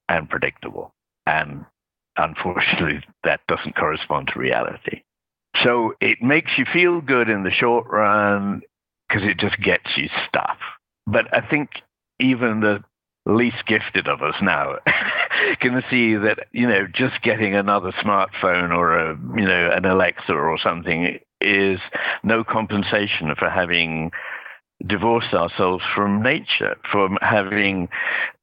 and 0.10 0.30
predictable. 0.30 0.92
And 1.26 1.66
unfortunately, 2.18 3.02
that 3.24 3.42
doesn't 3.48 3.76
correspond 3.76 4.30
to 4.34 4.40
reality. 4.40 5.02
So 5.64 5.94
it 6.02 6.22
makes 6.22 6.52
you 6.58 6.66
feel 6.66 7.02
good 7.02 7.30
in 7.30 7.44
the 7.44 7.52
short 7.52 7.88
run 7.88 8.62
because 9.08 9.24
it 9.24 9.38
just 9.38 9.60
gets 9.62 9.98
you 9.98 10.10
stuff. 10.28 10.58
But 11.08 11.34
I 11.34 11.42
think 11.48 11.70
even 12.20 12.60
the 12.60 12.84
least 13.26 13.66
gifted 13.66 14.08
of 14.08 14.22
us 14.22 14.36
now 14.42 14.76
can 15.60 15.84
see 15.90 16.16
that 16.16 16.48
you 16.52 16.68
know 16.68 16.86
just 16.94 17.22
getting 17.24 17.56
another 17.56 17.92
smartphone 17.94 18.70
or 18.70 18.98
a 18.98 19.18
you 19.36 19.46
know 19.46 19.72
an 19.72 19.86
Alexa 19.86 20.32
or 20.32 20.58
something 20.60 21.20
is 21.42 21.80
no 22.24 22.44
compensation 22.44 23.34
for 23.38 23.50
having 23.50 24.12
divorced 24.86 25.34
ourselves 25.34 25.84
from 25.96 26.22
nature, 26.22 26.76
from 26.92 27.18
having 27.22 27.88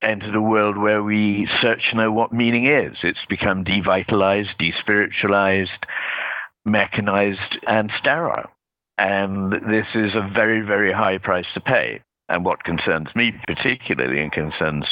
entered 0.00 0.34
a 0.34 0.40
world 0.40 0.78
where 0.78 1.02
we 1.02 1.48
search 1.60 1.90
to 1.90 1.96
know 1.96 2.12
what 2.12 2.32
meaning 2.32 2.66
is. 2.66 2.96
It's 3.02 3.24
become 3.28 3.64
devitalized, 3.64 4.56
despiritualized, 4.58 5.68
mechanized, 6.64 7.58
and 7.66 7.90
sterile. 7.98 8.50
And 8.98 9.52
this 9.52 9.86
is 9.94 10.14
a 10.14 10.30
very, 10.32 10.62
very 10.62 10.92
high 10.92 11.18
price 11.18 11.46
to 11.54 11.60
pay. 11.60 12.00
And 12.28 12.44
what 12.44 12.64
concerns 12.64 13.08
me 13.14 13.34
particularly 13.46 14.20
and 14.20 14.32
concerns 14.32 14.86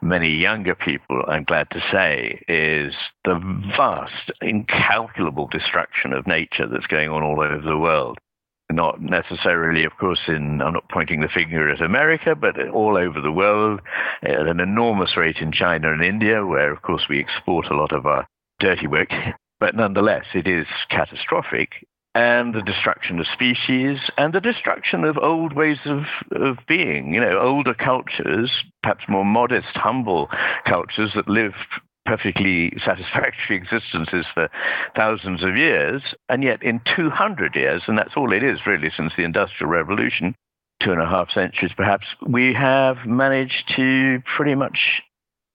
many 0.00 0.30
younger 0.30 0.74
people, 0.74 1.22
I'm 1.26 1.44
glad 1.44 1.68
to 1.70 1.80
say, 1.90 2.42
is 2.46 2.94
the 3.24 3.40
vast, 3.76 4.30
incalculable 4.40 5.48
destruction 5.48 6.12
of 6.12 6.26
nature 6.26 6.68
that's 6.68 6.86
going 6.86 7.08
on 7.08 7.22
all 7.22 7.40
over 7.40 7.60
the 7.60 7.78
world. 7.78 8.18
Not 8.70 9.00
necessarily, 9.00 9.84
of 9.84 9.96
course, 9.98 10.20
in, 10.28 10.62
I'm 10.62 10.72
not 10.72 10.88
pointing 10.88 11.20
the 11.20 11.28
finger 11.28 11.68
at 11.68 11.80
America, 11.80 12.34
but 12.34 12.68
all 12.68 12.96
over 12.96 13.20
the 13.20 13.32
world, 13.32 13.80
at 14.22 14.46
an 14.46 14.60
enormous 14.60 15.16
rate 15.16 15.38
in 15.38 15.52
China 15.52 15.92
and 15.92 16.02
India, 16.02 16.46
where, 16.46 16.72
of 16.72 16.82
course, 16.82 17.06
we 17.08 17.20
export 17.20 17.66
a 17.66 17.76
lot 17.76 17.92
of 17.92 18.06
our 18.06 18.26
dirty 18.60 18.86
work. 18.86 19.10
But 19.60 19.76
nonetheless, 19.76 20.26
it 20.34 20.46
is 20.46 20.66
catastrophic 20.90 21.86
and 22.14 22.54
the 22.54 22.62
destruction 22.62 23.18
of 23.18 23.26
species 23.26 23.98
and 24.16 24.32
the 24.32 24.40
destruction 24.40 25.04
of 25.04 25.18
old 25.18 25.52
ways 25.52 25.78
of, 25.84 26.04
of 26.32 26.58
being. 26.68 27.12
You 27.12 27.20
know, 27.20 27.38
older 27.38 27.74
cultures, 27.74 28.50
perhaps 28.82 29.04
more 29.08 29.24
modest, 29.24 29.74
humble 29.74 30.28
cultures 30.64 31.10
that 31.14 31.28
lived 31.28 31.56
perfectly 32.06 32.72
satisfactory 32.84 33.56
existences 33.56 34.26
for 34.32 34.48
thousands 34.94 35.42
of 35.42 35.56
years, 35.56 36.02
and 36.28 36.44
yet 36.44 36.62
in 36.62 36.80
200 36.96 37.56
years, 37.56 37.82
and 37.86 37.98
that's 37.98 38.16
all 38.16 38.32
it 38.32 38.42
is 38.42 38.60
really 38.66 38.90
since 38.96 39.12
the 39.16 39.24
Industrial 39.24 39.70
Revolution, 39.70 40.34
two 40.82 40.92
and 40.92 41.00
a 41.00 41.06
half 41.06 41.30
centuries 41.30 41.72
perhaps, 41.76 42.06
we 42.26 42.52
have 42.52 42.98
managed 43.06 43.72
to 43.76 44.22
pretty 44.36 44.54
much 44.54 45.02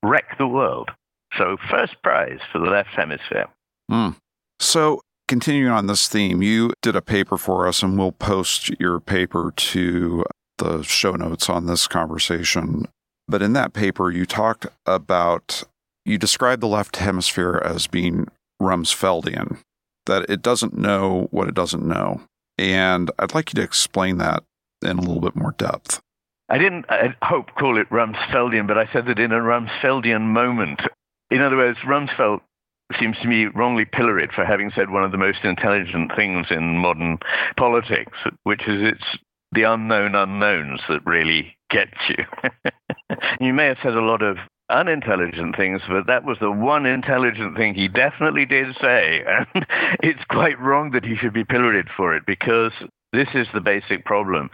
wreck 0.04 0.38
the 0.38 0.48
world. 0.48 0.90
So, 1.38 1.58
first 1.70 1.96
prize 2.04 2.40
for 2.52 2.58
the 2.58 2.66
left 2.66 2.90
hemisphere. 2.90 3.46
Mm. 3.92 4.16
So, 4.60 5.02
continuing 5.30 5.72
on 5.72 5.86
this 5.86 6.10
theme, 6.10 6.42
you 6.42 6.74
did 6.82 6.96
a 6.96 7.02
paper 7.02 7.38
for 7.38 7.68
us, 7.68 7.82
and 7.84 7.98
we'll 7.98 8.12
post 8.12 8.70
your 8.80 9.00
paper 9.00 9.54
to 9.56 10.26
the 10.58 10.82
show 10.82 11.12
notes 11.12 11.50
on 11.50 11.68
this 11.68 11.88
conversation. 11.88 12.88
But 13.28 13.44
in 13.44 13.54
that 13.54 13.72
paper, 13.72 14.12
you 14.12 14.26
talked 14.26 14.66
about, 14.88 15.64
you 16.04 16.18
described 16.18 16.62
the 16.62 16.68
left 16.68 16.98
hemisphere 16.98 17.62
as 17.64 17.86
being 17.86 18.28
Rumsfeldian, 18.60 19.60
that 20.08 20.28
it 20.28 20.42
doesn't 20.42 20.76
know 20.76 21.28
what 21.30 21.48
it 21.48 21.54
doesn't 21.54 21.86
know. 21.86 22.22
And 22.58 23.12
I'd 23.20 23.36
like 23.36 23.54
you 23.54 23.58
to 23.62 23.64
explain 23.64 24.18
that 24.18 24.44
in 24.82 24.98
a 24.98 25.02
little 25.02 25.22
bit 25.22 25.36
more 25.36 25.54
depth. 25.58 26.02
I 26.50 26.58
didn't, 26.58 26.86
I 26.90 27.16
hope, 27.22 27.54
call 27.54 27.78
it 27.80 27.90
Rumsfeldian, 27.92 28.66
but 28.68 28.80
I 28.80 28.92
said 28.92 29.06
that 29.06 29.20
in 29.20 29.32
a 29.32 29.40
Rumsfeldian 29.40 30.22
moment. 30.22 30.82
In 31.30 31.42
other 31.42 31.58
words, 31.58 31.78
Rumsfeld 31.86 32.42
seems 32.98 33.18
to 33.22 33.28
me 33.28 33.46
wrongly 33.46 33.86
pilloried 33.86 34.32
for 34.32 34.46
having 34.46 34.72
said 34.76 34.90
one 34.90 35.04
of 35.04 35.12
the 35.12 35.18
most 35.18 35.44
intelligent 35.44 36.12
things 36.16 36.48
in 36.50 36.78
modern 36.78 37.20
politics, 37.58 38.18
which 38.44 38.68
is 38.68 38.82
it's 38.82 39.20
the 39.52 39.64
unknown 39.64 40.16
unknowns 40.16 40.82
that 40.90 41.06
really 41.06 41.56
get 41.70 41.90
you. 42.08 42.24
you 43.40 43.54
may 43.54 43.66
have 43.66 43.78
said 43.82 43.96
a 43.96 44.02
lot 44.02 44.22
of 44.22 44.38
unintelligent 44.70 45.56
things, 45.56 45.82
but 45.88 46.08
that 46.08 46.24
was 46.24 46.38
the 46.40 46.52
one 46.52 46.86
intelligent 46.86 47.58
thing 47.58 47.74
he 47.74 47.88
definitely 47.88 48.46
did 48.46 48.76
say. 48.82 49.24
And 49.54 49.66
it's 50.02 50.24
quite 50.30 50.60
wrong 50.60 50.92
that 50.92 51.06
he 51.06 51.16
should 51.16 51.34
be 51.34 51.44
pilloried 51.44 51.88
for 51.96 52.16
it 52.16 52.24
because 52.26 52.72
this 53.14 53.30
is 53.34 53.48
the 53.54 53.62
basic 53.62 54.06
problem. 54.06 54.50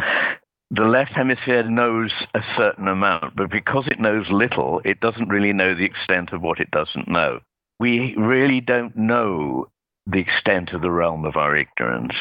The 0.71 0.83
left 0.83 1.11
hemisphere 1.11 1.63
knows 1.63 2.11
a 2.33 2.41
certain 2.57 2.87
amount, 2.87 3.35
but 3.35 3.51
because 3.51 3.85
it 3.87 3.99
knows 3.99 4.25
little, 4.29 4.81
it 4.83 4.99
doesn't 4.99 5.29
really 5.29 5.53
know 5.53 5.75
the 5.75 5.85
extent 5.85 6.31
of 6.31 6.41
what 6.41 6.59
it 6.59 6.71
doesn't 6.71 7.07
know 7.07 7.39
we 7.79 8.15
really 8.15 8.61
don't 8.61 8.95
know 8.95 9.67
the 10.07 10.19
extent 10.19 10.71
of 10.71 10.81
the 10.81 10.91
realm 10.91 11.25
of 11.25 11.35
our 11.35 11.55
ignorance. 11.55 12.15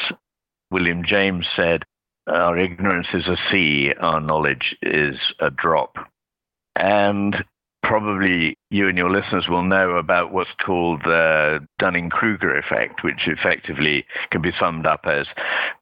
William 0.71 1.03
James 1.05 1.47
said, 1.55 1.83
Our 2.27 2.57
ignorance 2.57 3.07
is 3.13 3.27
a 3.27 3.37
sea, 3.51 3.93
our 3.99 4.19
knowledge 4.19 4.75
is 4.81 5.17
a 5.39 5.49
drop. 5.49 5.95
And 6.75 7.45
probably 7.83 8.57
you 8.71 8.89
and 8.89 8.97
your 8.97 9.11
listeners 9.11 9.47
will 9.47 9.63
know 9.63 9.91
about 9.91 10.33
what's 10.33 10.49
called 10.65 11.01
the 11.03 11.65
Dunning 11.77 12.09
Kruger 12.09 12.57
effect, 12.57 13.03
which 13.03 13.27
effectively 13.27 14.05
can 14.31 14.41
be 14.41 14.51
summed 14.59 14.87
up 14.87 15.05
as 15.05 15.27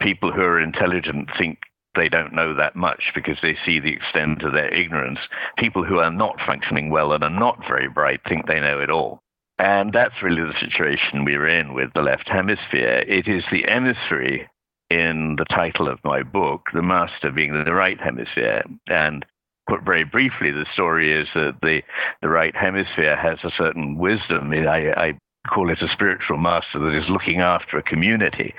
people 0.01 0.31
who 0.31 0.41
are 0.41 0.59
intelligent 0.59 1.29
think 1.37 1.59
they 1.95 2.09
don't 2.09 2.33
know 2.33 2.53
that 2.55 2.75
much 2.75 3.11
because 3.15 3.37
they 3.41 3.55
see 3.65 3.79
the 3.79 3.93
extent 3.93 4.43
of 4.43 4.53
their 4.53 4.73
ignorance. 4.73 5.19
People 5.57 5.83
who 5.83 5.99
are 5.99 6.11
not 6.11 6.39
functioning 6.45 6.89
well 6.89 7.13
and 7.13 7.23
are 7.23 7.29
not 7.29 7.59
very 7.67 7.87
bright 7.87 8.19
think 8.27 8.47
they 8.47 8.59
know 8.59 8.79
it 8.79 8.89
all. 8.89 9.22
And 9.59 9.93
that's 9.93 10.21
really 10.21 10.41
the 10.41 10.59
situation 10.59 11.25
we're 11.25 11.47
in 11.47 11.73
with 11.73 11.93
the 11.93 12.01
left 12.01 12.27
hemisphere. 12.27 13.03
It 13.07 13.27
is 13.27 13.43
the 13.51 13.67
emissary 13.67 14.49
in 14.89 15.35
the 15.37 15.45
title 15.45 15.87
of 15.87 15.99
my 16.03 16.23
book, 16.23 16.67
the 16.73 16.81
master 16.81 17.31
being 17.31 17.53
the 17.53 17.73
right 17.73 17.99
hemisphere. 17.99 18.63
And 18.87 19.25
put 19.67 19.83
very 19.83 20.03
briefly, 20.03 20.51
the 20.51 20.65
story 20.73 21.11
is 21.11 21.27
that 21.35 21.57
the, 21.61 21.81
the 22.21 22.29
right 22.29 22.55
hemisphere 22.55 23.15
has 23.15 23.39
a 23.43 23.51
certain 23.55 23.97
wisdom. 23.97 24.51
I, 24.51 24.91
I 24.91 25.13
call 25.47 25.69
it 25.69 25.81
a 25.81 25.89
spiritual 25.89 26.37
master 26.37 26.79
that 26.79 26.95
is 26.95 27.09
looking 27.09 27.41
after 27.41 27.77
a 27.77 27.83
community. 27.83 28.53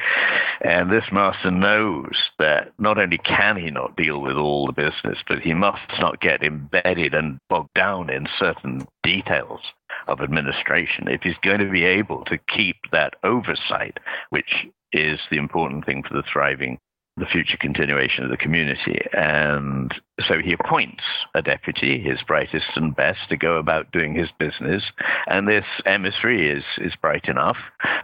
And 0.60 0.90
this 0.90 1.04
master 1.12 1.50
knows 1.50 2.14
that 2.38 2.72
not 2.78 2.98
only 2.98 3.18
can 3.18 3.56
he 3.56 3.70
not 3.70 3.96
deal 3.96 4.20
with 4.20 4.36
all 4.36 4.66
the 4.66 4.72
business, 4.72 5.18
but 5.26 5.40
he 5.40 5.54
must 5.54 5.80
not 5.98 6.20
get 6.20 6.42
embedded 6.42 7.14
and 7.14 7.38
bogged 7.48 7.74
down 7.74 8.10
in 8.10 8.28
certain 8.38 8.86
details 9.02 9.60
of 10.08 10.20
administration 10.20 11.08
if 11.08 11.22
he's 11.22 11.38
going 11.42 11.60
to 11.60 11.70
be 11.70 11.84
able 11.84 12.24
to 12.26 12.38
keep 12.38 12.76
that 12.92 13.14
oversight, 13.22 13.98
which 14.30 14.66
is 14.92 15.20
the 15.30 15.38
important 15.38 15.84
thing 15.84 16.02
for 16.02 16.14
the 16.14 16.22
thriving 16.30 16.78
the 17.16 17.26
future 17.26 17.56
continuation 17.56 18.24
of 18.24 18.30
the 18.30 18.36
community. 18.36 19.00
And 19.12 19.94
so 20.26 20.40
he 20.42 20.52
appoints 20.52 21.02
a 21.34 21.42
deputy, 21.42 22.00
his 22.00 22.20
brightest 22.26 22.66
and 22.74 22.94
best, 22.94 23.20
to 23.28 23.36
go 23.36 23.56
about 23.56 23.92
doing 23.92 24.14
his 24.14 24.30
business. 24.38 24.82
And 25.28 25.46
this 25.46 25.64
emissary 25.86 26.50
is, 26.50 26.64
is 26.78 26.92
bright 27.00 27.26
enough, 27.26 27.56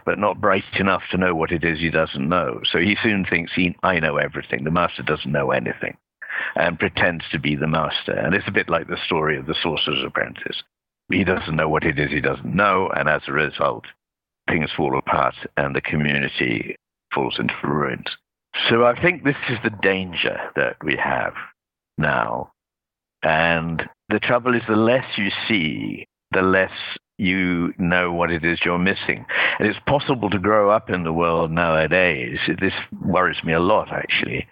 but 0.05 0.17
not 0.17 0.39
bright 0.39 0.63
enough 0.79 1.03
to 1.11 1.17
know 1.17 1.35
what 1.35 1.51
it 1.51 1.63
is 1.63 1.79
he 1.79 1.89
doesn't 1.89 2.29
know. 2.29 2.61
So 2.71 2.79
he 2.79 2.95
soon 3.03 3.25
thinks, 3.25 3.51
he, 3.53 3.75
I 3.83 3.99
know 3.99 4.17
everything. 4.17 4.63
The 4.63 4.71
master 4.71 5.03
doesn't 5.03 5.31
know 5.31 5.51
anything 5.51 5.97
and 6.55 6.79
pretends 6.79 7.25
to 7.31 7.39
be 7.39 7.55
the 7.55 7.67
master. 7.67 8.13
And 8.13 8.33
it's 8.33 8.47
a 8.47 8.51
bit 8.51 8.69
like 8.69 8.87
the 8.87 8.97
story 9.05 9.37
of 9.37 9.45
the 9.45 9.55
sorcerer's 9.61 10.03
apprentice. 10.05 10.63
He 11.11 11.23
doesn't 11.23 11.55
know 11.55 11.67
what 11.67 11.83
it 11.83 11.99
is 11.99 12.11
he 12.11 12.21
doesn't 12.21 12.55
know, 12.55 12.89
and 12.95 13.09
as 13.09 13.23
a 13.27 13.33
result, 13.33 13.83
things 14.47 14.69
fall 14.75 14.97
apart 14.97 15.35
and 15.57 15.75
the 15.75 15.81
community 15.81 16.75
falls 17.13 17.35
into 17.37 17.53
ruins. 17.63 18.07
So 18.69 18.85
I 18.85 18.99
think 19.01 19.23
this 19.23 19.35
is 19.49 19.57
the 19.63 19.69
danger 19.81 20.37
that 20.55 20.77
we 20.83 20.97
have 20.97 21.33
now. 21.97 22.51
And 23.23 23.87
the 24.09 24.19
trouble 24.19 24.55
is, 24.55 24.63
the 24.67 24.75
less 24.75 25.05
you 25.17 25.29
see, 25.47 26.07
the 26.31 26.41
less 26.41 26.71
you 27.17 27.73
know 27.77 28.11
what 28.11 28.31
it 28.31 28.43
is 28.43 28.59
you're 28.65 28.79
missing. 28.79 29.25
And 29.59 29.67
it's 29.67 29.79
possible 29.85 30.29
to 30.31 30.39
grow 30.39 30.71
up 30.71 30.89
in 30.89 31.03
the 31.03 31.13
world 31.13 31.51
nowadays. 31.51 32.39
This 32.59 32.73
worries 32.99 33.43
me 33.43 33.53
a 33.53 33.59
lot, 33.59 33.91
actually. 33.91 34.47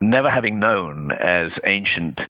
Never 0.00 0.30
having 0.30 0.60
known 0.60 1.10
as 1.12 1.50
ancient 1.66 2.20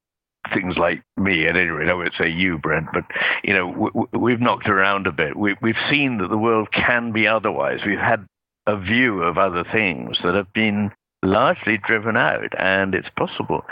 things 0.54 0.78
like 0.78 1.02
me, 1.18 1.46
at 1.46 1.56
any 1.56 1.66
rate, 1.66 1.90
I 1.90 1.94
would 1.94 2.12
say 2.18 2.30
you, 2.30 2.56
Brent, 2.58 2.87
but 2.94 3.04
you 3.44 3.52
know, 3.52 4.08
we, 4.12 4.32
have 4.32 4.40
knocked 4.40 4.68
around 4.68 5.06
a 5.06 5.12
bit. 5.12 5.37
We, 5.37 5.54
we've 5.61 5.76
seen 5.90 6.18
that 6.18 6.30
the 6.30 6.38
world 6.38 6.72
can 6.72 7.12
be 7.12 7.26
otherwise. 7.26 7.80
We've 7.84 7.98
had 7.98 8.26
a 8.68 8.78
view 8.78 9.22
of 9.22 9.38
other 9.38 9.64
things 9.64 10.18
that 10.22 10.35
have 10.35 10.52
been 10.52 10.92
largely 11.22 11.78
driven 11.78 12.16
out. 12.16 12.52
And 12.59 12.94
it's 12.94 13.09
possible 13.16 13.64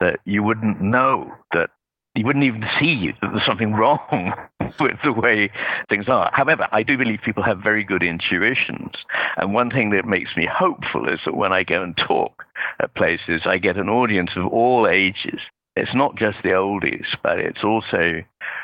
that 0.00 0.18
you 0.24 0.42
wouldn't 0.42 0.80
know 0.80 1.32
that 1.52 1.70
you 2.16 2.26
wouldn't 2.26 2.44
even 2.44 2.64
see 2.80 3.12
that 3.20 3.30
there's 3.30 3.46
something 3.46 3.72
wrong 3.74 4.34
with 4.80 4.96
the 5.04 5.12
way 5.12 5.50
things 5.88 6.08
are. 6.08 6.30
However, 6.32 6.66
I 6.72 6.82
do 6.82 6.98
believe 6.98 7.20
people 7.24 7.44
have 7.44 7.62
very 7.62 7.84
good 7.84 8.02
intuitions. 8.02 8.94
And 9.36 9.54
one 9.54 9.70
thing 9.70 9.90
that 9.90 10.04
makes 10.04 10.36
me 10.36 10.48
hopeful 10.52 11.08
is 11.08 11.20
that 11.24 11.36
when 11.36 11.52
I 11.52 11.62
go 11.62 11.82
and 11.82 11.96
talk 11.96 12.44
at 12.80 12.94
places, 12.96 13.42
I 13.44 13.58
get 13.58 13.76
an 13.76 13.88
audience 13.88 14.30
of 14.34 14.46
all 14.46 14.88
ages. 14.88 15.40
It's 15.76 15.94
not 15.94 16.16
just 16.16 16.38
the 16.42 16.50
oldies, 16.50 17.06
but 17.22 17.38
it's 17.38 17.62
also 17.62 18.22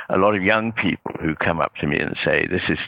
a 0.09 0.19
lot 0.19 0.35
of 0.35 0.43
young 0.43 0.73
people 0.73 1.13
who 1.21 1.37
come 1.37 1.61
up 1.61 1.77
to 1.77 1.87
me 1.87 2.01
and 2.01 2.17
say, 2.25 2.47
This 2.49 2.69
is 2.69 2.79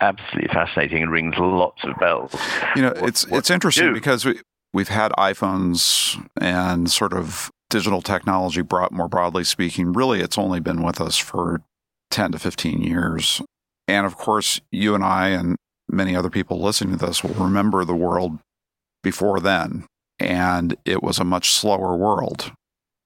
absolutely 0.00 0.48
fascinating 0.48 1.02
and 1.02 1.12
rings 1.12 1.34
lots 1.38 1.82
of 1.84 1.98
bells. 1.98 2.34
You 2.76 2.82
know, 2.82 2.92
what, 2.92 3.08
it's 3.08 3.24
it's 3.24 3.50
interesting 3.50 3.92
because 3.92 4.24
we, 4.24 4.40
we've 4.72 4.88
had 4.88 5.12
iPhones 5.12 6.22
and 6.40 6.90
sort 6.90 7.12
of 7.12 7.50
digital 7.68 8.02
technology 8.02 8.62
brought 8.62 8.92
more 8.92 9.08
broadly 9.08 9.44
speaking. 9.44 9.92
Really, 9.92 10.20
it's 10.20 10.38
only 10.38 10.60
been 10.60 10.82
with 10.82 11.00
us 11.00 11.16
for 11.16 11.62
10 12.10 12.32
to 12.32 12.38
15 12.38 12.82
years. 12.82 13.40
And 13.88 14.06
of 14.06 14.16
course, 14.16 14.60
you 14.70 14.94
and 14.94 15.04
I 15.04 15.28
and 15.28 15.56
many 15.88 16.14
other 16.14 16.30
people 16.30 16.60
listening 16.60 16.98
to 16.98 17.06
this 17.06 17.24
will 17.24 17.34
remember 17.34 17.84
the 17.84 17.94
world 17.94 18.38
before 19.02 19.40
then. 19.40 19.86
And 20.18 20.76
it 20.84 21.02
was 21.02 21.18
a 21.18 21.24
much 21.24 21.50
slower 21.50 21.96
world. 21.96 22.52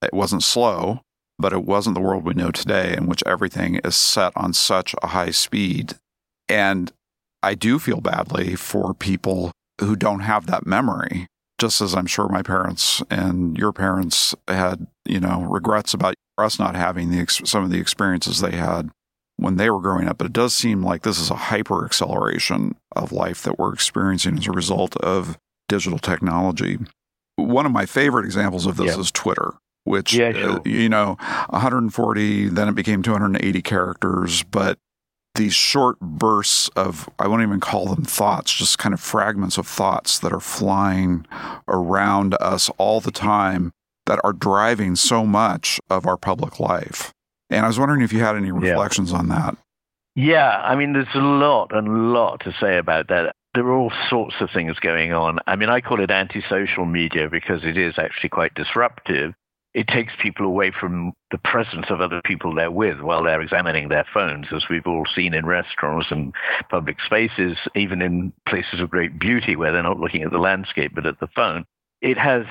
It 0.02 0.12
wasn't 0.12 0.42
slow, 0.42 1.00
but 1.38 1.52
it 1.52 1.64
wasn't 1.64 1.94
the 1.94 2.00
world 2.00 2.24
we 2.24 2.34
know 2.34 2.50
today, 2.50 2.94
in 2.96 3.06
which 3.06 3.22
everything 3.24 3.76
is 3.84 3.96
set 3.96 4.32
on 4.36 4.52
such 4.52 4.94
a 5.02 5.08
high 5.08 5.30
speed. 5.30 5.94
And 6.48 6.92
I 7.42 7.54
do 7.54 7.78
feel 7.78 8.00
badly 8.00 8.54
for 8.54 8.94
people 8.94 9.52
who 9.80 9.96
don't 9.96 10.20
have 10.20 10.46
that 10.46 10.66
memory, 10.66 11.26
just 11.58 11.80
as 11.80 11.94
I'm 11.94 12.06
sure 12.06 12.28
my 12.28 12.42
parents 12.42 13.02
and 13.10 13.56
your 13.56 13.72
parents 13.72 14.34
had, 14.48 14.86
you 15.04 15.20
know, 15.20 15.42
regrets 15.42 15.94
about 15.94 16.14
us 16.38 16.58
not 16.58 16.74
having 16.74 17.10
the 17.10 17.26
some 17.44 17.64
of 17.64 17.70
the 17.70 17.80
experiences 17.80 18.40
they 18.40 18.56
had 18.56 18.90
when 19.36 19.56
they 19.56 19.70
were 19.70 19.80
growing 19.80 20.08
up. 20.08 20.18
But 20.18 20.26
it 20.26 20.32
does 20.32 20.54
seem 20.54 20.82
like 20.82 21.02
this 21.02 21.18
is 21.18 21.30
a 21.30 21.34
hyper 21.34 21.84
acceleration 21.84 22.76
of 22.94 23.12
life 23.12 23.42
that 23.42 23.58
we're 23.58 23.74
experiencing 23.74 24.38
as 24.38 24.46
a 24.46 24.52
result 24.52 24.96
of 24.98 25.38
digital 25.68 25.98
technology. 25.98 26.78
One 27.36 27.66
of 27.66 27.72
my 27.72 27.86
favorite 27.86 28.26
examples 28.26 28.66
of 28.66 28.76
this 28.76 28.96
is 28.96 29.10
Twitter 29.10 29.54
which 29.84 30.14
yeah, 30.14 30.28
uh, 30.28 30.32
sure. 30.32 30.50
uh, 30.52 30.60
you 30.64 30.88
know 30.88 31.16
140 31.50 32.48
then 32.48 32.68
it 32.68 32.74
became 32.74 33.02
280 33.02 33.62
characters 33.62 34.42
but 34.44 34.78
these 35.34 35.54
short 35.54 35.98
bursts 36.00 36.68
of 36.76 37.08
i 37.18 37.26
won't 37.26 37.42
even 37.42 37.60
call 37.60 37.86
them 37.86 38.04
thoughts 38.04 38.52
just 38.52 38.78
kind 38.78 38.92
of 38.92 39.00
fragments 39.00 39.58
of 39.58 39.66
thoughts 39.66 40.18
that 40.18 40.32
are 40.32 40.40
flying 40.40 41.26
around 41.68 42.36
us 42.40 42.70
all 42.78 43.00
the 43.00 43.10
time 43.10 43.72
that 44.06 44.20
are 44.22 44.32
driving 44.32 44.94
so 44.94 45.24
much 45.26 45.80
of 45.90 46.06
our 46.06 46.16
public 46.16 46.60
life 46.60 47.12
and 47.50 47.64
i 47.64 47.68
was 47.68 47.78
wondering 47.78 48.02
if 48.02 48.12
you 48.12 48.20
had 48.20 48.36
any 48.36 48.52
reflections 48.52 49.10
yeah. 49.10 49.18
on 49.18 49.28
that 49.28 49.56
yeah 50.14 50.60
i 50.64 50.74
mean 50.74 50.92
there's 50.92 51.06
a 51.14 51.18
lot 51.18 51.74
and 51.74 51.88
a 51.88 51.90
lot 51.90 52.40
to 52.40 52.54
say 52.60 52.76
about 52.76 53.08
that 53.08 53.34
there 53.54 53.64
are 53.64 53.76
all 53.76 53.92
sorts 54.10 54.34
of 54.40 54.50
things 54.52 54.78
going 54.80 55.12
on. 55.12 55.38
I 55.46 55.54
mean, 55.54 55.70
I 55.70 55.80
call 55.80 56.00
it 56.00 56.10
antisocial 56.10 56.84
media 56.84 57.28
because 57.30 57.62
it 57.62 57.78
is 57.78 57.94
actually 57.98 58.30
quite 58.30 58.52
disruptive 58.54 59.32
it 59.74 59.88
takes 59.88 60.12
people 60.22 60.46
away 60.46 60.70
from 60.70 61.12
the 61.32 61.38
presence 61.38 61.86
of 61.90 62.00
other 62.00 62.20
people 62.24 62.54
they're 62.54 62.70
with 62.70 63.00
while 63.00 63.24
they're 63.24 63.42
examining 63.42 63.88
their 63.88 64.06
phones, 64.14 64.46
as 64.52 64.64
we've 64.70 64.86
all 64.86 65.04
seen 65.14 65.34
in 65.34 65.44
restaurants 65.44 66.06
and 66.10 66.32
public 66.70 66.98
spaces, 67.04 67.58
even 67.74 68.00
in 68.00 68.32
places 68.48 68.80
of 68.80 68.90
great 68.90 69.18
beauty 69.18 69.56
where 69.56 69.72
they're 69.72 69.82
not 69.82 69.98
looking 69.98 70.22
at 70.22 70.30
the 70.30 70.38
landscape 70.38 70.92
but 70.94 71.06
at 71.06 71.18
the 71.18 71.28
phone. 71.34 71.64
It 72.00 72.16
has 72.16 72.44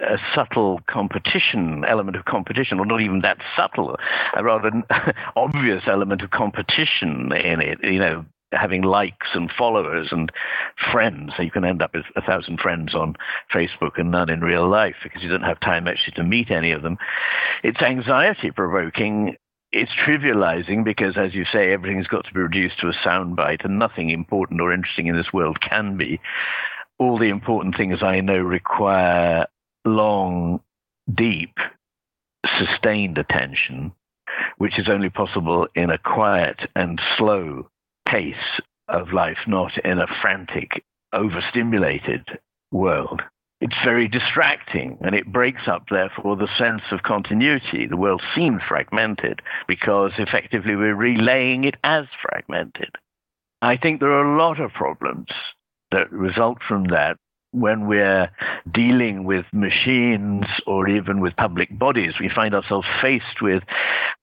a 0.00 0.16
subtle 0.34 0.80
competition 0.88 1.84
element 1.86 2.16
of 2.16 2.24
competition, 2.24 2.80
or 2.80 2.86
not 2.86 3.02
even 3.02 3.20
that 3.20 3.38
subtle, 3.54 3.96
a 4.34 4.42
rather 4.42 4.70
obvious 5.36 5.82
element 5.86 6.22
of 6.22 6.30
competition 6.30 7.30
in 7.32 7.60
it. 7.60 7.78
You 7.82 7.98
know, 7.98 8.24
having 8.52 8.82
likes 8.82 9.28
and 9.34 9.50
followers 9.50 10.08
and 10.10 10.30
friends. 10.90 11.32
So 11.36 11.42
you 11.42 11.50
can 11.50 11.64
end 11.64 11.82
up 11.82 11.94
with 11.94 12.04
a 12.16 12.22
thousand 12.22 12.60
friends 12.60 12.94
on 12.94 13.16
Facebook 13.52 13.98
and 13.98 14.10
none 14.10 14.30
in 14.30 14.40
real 14.40 14.68
life 14.68 14.96
because 15.02 15.22
you 15.22 15.28
don't 15.28 15.42
have 15.42 15.60
time 15.60 15.88
actually 15.88 16.14
to 16.14 16.24
meet 16.24 16.50
any 16.50 16.72
of 16.72 16.82
them. 16.82 16.98
It's 17.62 17.82
anxiety 17.82 18.50
provoking. 18.50 19.36
It's 19.72 19.92
trivializing 19.92 20.84
because, 20.84 21.16
as 21.16 21.34
you 21.34 21.46
say, 21.50 21.72
everything's 21.72 22.06
got 22.06 22.26
to 22.26 22.34
be 22.34 22.40
reduced 22.40 22.78
to 22.80 22.88
a 22.88 22.92
soundbite, 22.92 23.64
and 23.64 23.78
nothing 23.78 24.10
important 24.10 24.60
or 24.60 24.70
interesting 24.70 25.06
in 25.06 25.16
this 25.16 25.32
world 25.32 25.60
can 25.62 25.96
be. 25.96 26.20
All 26.98 27.18
the 27.18 27.30
important 27.30 27.76
things 27.76 28.02
I 28.02 28.20
know 28.20 28.38
require 28.38 29.46
long, 29.86 30.60
deep, 31.12 31.56
sustained 32.58 33.16
attention, 33.16 33.92
which 34.58 34.78
is 34.78 34.88
only 34.88 35.08
possible 35.08 35.66
in 35.74 35.90
a 35.90 35.98
quiet 35.98 36.68
and 36.76 37.00
slow 37.16 37.68
pace 38.06 38.60
of 38.88 39.12
life, 39.12 39.38
not 39.46 39.76
in 39.84 39.98
a 39.98 40.06
frantic, 40.20 40.84
overstimulated 41.12 42.38
world. 42.70 43.22
It's 43.60 43.76
very 43.84 44.08
distracting 44.08 44.98
and 45.02 45.14
it 45.14 45.32
breaks 45.32 45.68
up, 45.68 45.84
therefore, 45.88 46.36
the 46.36 46.48
sense 46.58 46.82
of 46.90 47.04
continuity. 47.04 47.86
The 47.86 47.96
world 47.96 48.22
seems 48.34 48.60
fragmented 48.66 49.40
because 49.68 50.12
effectively 50.18 50.74
we're 50.74 50.96
relaying 50.96 51.64
it 51.64 51.76
as 51.84 52.06
fragmented. 52.20 52.96
I 53.60 53.76
think 53.76 54.00
there 54.00 54.10
are 54.10 54.34
a 54.34 54.38
lot 54.38 54.60
of 54.60 54.72
problems 54.72 55.28
that 55.92 56.10
result 56.10 56.58
from 56.66 56.84
that 56.86 57.18
when 57.52 57.86
we're 57.86 58.30
dealing 58.72 59.24
with 59.24 59.44
machines 59.52 60.46
or 60.66 60.88
even 60.88 61.20
with 61.20 61.36
public 61.36 61.78
bodies, 61.78 62.14
we 62.18 62.28
find 62.28 62.54
ourselves 62.54 62.86
faced 63.00 63.40
with 63.40 63.62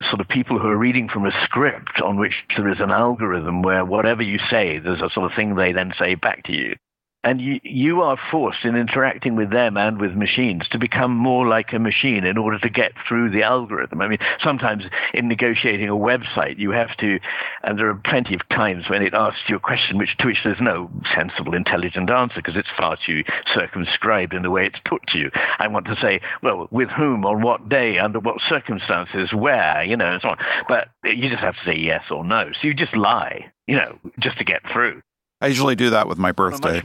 sort 0.09 0.19
of 0.19 0.27
people 0.27 0.59
who 0.59 0.67
are 0.67 0.77
reading 0.77 1.07
from 1.07 1.25
a 1.25 1.31
script 1.43 2.01
on 2.01 2.17
which 2.17 2.43
there 2.57 2.69
is 2.69 2.79
an 2.79 2.91
algorithm 2.91 3.61
where 3.61 3.85
whatever 3.85 4.23
you 4.23 4.39
say, 4.49 4.79
there's 4.79 5.01
a 5.01 5.09
sort 5.11 5.31
of 5.31 5.35
thing 5.35 5.55
they 5.55 5.71
then 5.71 5.93
say 5.97 6.15
back 6.15 6.43
to 6.43 6.53
you. 6.53 6.75
And 7.21 7.41
you, 7.41 7.59
you 7.63 8.01
are 8.01 8.17
forced 8.31 8.63
in 8.63 8.77
interacting 8.77 9.35
with 9.35 9.51
them 9.51 9.75
and 9.75 9.99
with 9.99 10.13
machines 10.13 10.63
to 10.71 10.77
become 10.79 11.11
more 11.11 11.45
like 11.45 11.73
a 11.73 11.79
machine 11.79 12.23
in 12.23 12.37
order 12.37 12.57
to 12.59 12.69
get 12.69 12.93
through 13.05 13.31
the 13.31 13.43
algorithm. 13.43 14.01
I 14.01 14.07
mean, 14.07 14.19
sometimes 14.41 14.85
in 15.13 15.27
negotiating 15.27 15.89
a 15.89 15.95
website, 15.95 16.59
you 16.59 16.71
have 16.71 16.95
to, 16.97 17.19
and 17.63 17.77
there 17.77 17.89
are 17.89 18.01
plenty 18.05 18.35
of 18.35 18.47
times 18.47 18.89
when 18.89 19.01
it 19.01 19.13
asks 19.13 19.41
you 19.49 19.57
a 19.57 19.59
question 19.59 19.97
which, 19.97 20.15
to 20.19 20.27
which 20.27 20.37
there's 20.45 20.61
no 20.61 20.89
sensible, 21.13 21.55
intelligent 21.55 22.09
answer 22.09 22.35
because 22.37 22.55
it's 22.55 22.69
far 22.77 22.97
too 23.05 23.25
circumscribed 23.53 24.33
in 24.33 24.41
the 24.41 24.49
way 24.49 24.65
it's 24.65 24.79
put 24.85 25.05
to 25.07 25.17
you. 25.17 25.29
I 25.57 25.67
want 25.67 25.87
to 25.87 25.97
say, 26.01 26.21
well, 26.41 26.69
with 26.71 26.89
whom, 26.89 27.25
on 27.25 27.41
what 27.41 27.67
day, 27.67 27.99
under 27.99 28.21
what 28.21 28.37
circumstances, 28.47 29.33
where, 29.33 29.83
you 29.83 29.97
know, 29.97 30.13
and 30.13 30.21
so 30.21 30.29
on. 30.29 30.37
But 30.69 30.87
you 31.03 31.29
just 31.29 31.41
have 31.41 31.55
to 31.55 31.65
say 31.65 31.77
yes 31.77 32.03
or 32.11 32.23
no. 32.23 32.49
So 32.61 32.67
you 32.67 32.73
just 32.73 32.95
lie, 32.95 33.51
you 33.67 33.75
know, 33.75 33.99
just 34.19 34.37
to 34.37 34.45
get 34.45 34.61
through. 34.71 35.01
I 35.41 35.47
usually 35.47 35.75
do 35.75 35.89
that 35.89 36.07
with 36.07 36.17
my 36.17 36.31
birthday. 36.31 36.81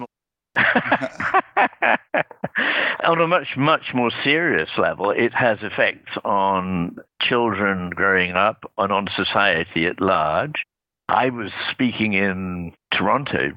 on 3.04 3.20
a 3.20 3.26
much, 3.26 3.56
much 3.56 3.92
more 3.94 4.10
serious 4.22 4.70
level, 4.78 5.10
it 5.10 5.34
has 5.34 5.58
effects 5.62 6.12
on 6.24 6.96
children 7.20 7.90
growing 7.90 8.32
up 8.32 8.70
and 8.78 8.92
on 8.92 9.08
society 9.14 9.86
at 9.86 10.00
large. 10.00 10.64
I 11.08 11.30
was 11.30 11.50
speaking 11.70 12.14
in 12.14 12.72
Toronto 12.92 13.52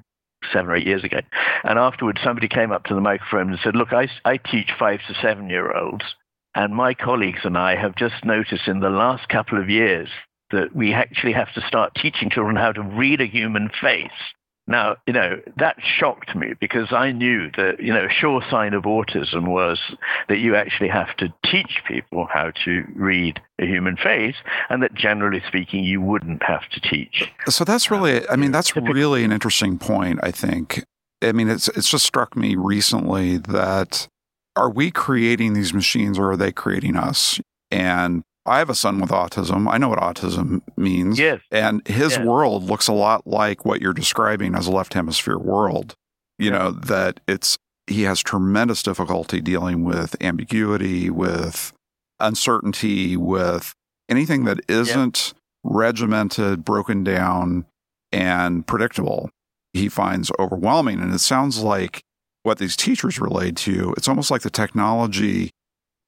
seven 0.51 0.69
or 0.69 0.75
eight 0.75 0.88
years 0.88 1.03
ago, 1.03 1.19
and 1.63 1.79
afterwards 1.79 2.19
somebody 2.23 2.47
came 2.47 2.71
up 2.71 2.86
to 2.86 2.95
the 2.95 3.01
microphone 3.01 3.51
and 3.51 3.60
said, 3.63 3.75
Look, 3.75 3.93
I, 3.93 4.07
I 4.25 4.38
teach 4.38 4.69
five 4.77 4.99
to 5.07 5.13
seven 5.21 5.49
year 5.49 5.75
olds, 5.75 6.03
and 6.55 6.75
my 6.75 6.93
colleagues 6.93 7.41
and 7.43 7.57
I 7.57 7.75
have 7.75 7.95
just 7.95 8.25
noticed 8.25 8.67
in 8.67 8.79
the 8.79 8.89
last 8.89 9.29
couple 9.29 9.60
of 9.60 9.69
years 9.69 10.10
that 10.51 10.75
we 10.75 10.93
actually 10.93 11.33
have 11.33 11.53
to 11.53 11.67
start 11.67 11.93
teaching 11.95 12.29
children 12.29 12.55
how 12.55 12.71
to 12.71 12.81
read 12.81 13.21
a 13.21 13.25
human 13.25 13.69
face 13.81 14.12
now, 14.67 14.97
you 15.08 15.13
know, 15.13 15.39
that 15.58 15.77
shocked 15.82 16.36
me 16.36 16.53
because 16.60 16.91
I 16.91 17.13
knew 17.13 17.49
that, 17.56 17.80
you 17.80 17.93
know, 17.93 18.06
a 18.06 18.10
sure 18.10 18.43
sign 18.49 18.73
of 18.73 18.84
autism 18.84 19.47
was 19.47 19.80
that 20.27 20.39
you 20.39 20.56
actually 20.56 20.89
have 20.89 21.15
to 21.17 21.34
teach 21.45 21.82
people 21.88 22.27
how 22.32 22.51
to 22.65 22.84
read 22.93 23.41
a 23.60 23.65
human 23.65 23.95
face 23.95 24.36
and 24.69 24.84
that 24.84 24.93
generally 24.93 25.41
speaking, 25.47 25.86
you 25.86 26.01
wouldn't 26.01 26.43
have 26.43 26.67
to 26.69 26.82
teach. 26.82 27.32
So 27.47 27.63
that's 27.63 27.89
uh, 27.89 27.95
really, 27.95 28.27
I 28.30 28.36
mean, 28.36 28.51
that's 28.51 28.75
really 28.75 29.23
an 29.23 29.32
interesting 29.32 29.80
point, 29.80 30.19
I 30.21 30.32
think. 30.32 30.84
I 31.21 31.32
mean, 31.32 31.49
it's, 31.49 31.69
it's 31.69 31.89
just 31.89 32.06
struck 32.06 32.36
me 32.36 32.56
recently 32.56 33.38
that 33.38 34.08
are 34.58 34.69
we 34.69 34.91
creating 34.91 35.53
these 35.53 35.73
machines 35.73 36.19
or 36.19 36.32
are 36.32 36.38
they 36.38 36.51
creating 36.51 36.97
us? 36.97 37.39
And 37.71 38.23
I 38.47 38.60
have 38.60 38.69
a 38.69 38.75
son 38.75 38.99
with 38.99 39.10
autism. 39.10 39.69
I 39.69 39.77
know 39.77 39.89
what 39.89 39.99
autism 39.99 40.62
means. 40.75 41.19
Yes. 41.19 41.41
And 41.51 41.86
his 41.88 42.13
yes. 42.13 42.25
world 42.25 42.63
looks 42.63 42.88
a 42.88 42.93
lot 42.93 43.27
like 43.27 43.65
what 43.65 43.81
you're 43.81 43.93
describing 43.93 44.55
as 44.55 44.67
a 44.67 44.71
left 44.71 44.93
hemisphere 44.93 45.38
world. 45.38 45.95
You 46.39 46.51
know, 46.51 46.71
that 46.71 47.19
it's, 47.27 47.57
he 47.88 48.03
has 48.03 48.21
tremendous 48.21 48.83
difficulty 48.83 49.41
dealing 49.41 49.83
with 49.83 50.15
ambiguity, 50.21 51.10
with 51.10 51.73
uncertainty, 52.19 53.17
with 53.17 53.73
anything 54.07 54.45
that 54.45 54.60
isn't 54.67 55.33
regimented, 55.63 56.63
broken 56.63 57.03
down, 57.03 57.65
and 58.12 58.65
predictable. 58.65 59.29
He 59.73 59.89
finds 59.89 60.31
overwhelming. 60.39 61.01
And 61.01 61.13
it 61.13 61.19
sounds 61.19 61.62
like 61.62 62.01
what 62.43 62.60
these 62.60 62.77
teachers 62.77 63.19
relate 63.19 63.57
to, 63.57 63.93
it's 63.97 64.07
almost 64.07 64.31
like 64.31 64.43
the 64.43 64.49
technology 64.49 65.51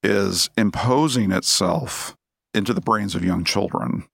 is 0.02 0.50
imposing 0.56 1.32
itself 1.32 2.16
into 2.54 2.74
the 2.74 2.82
brains 2.82 3.16
of 3.16 3.24
young 3.24 3.44
children. 3.44 4.08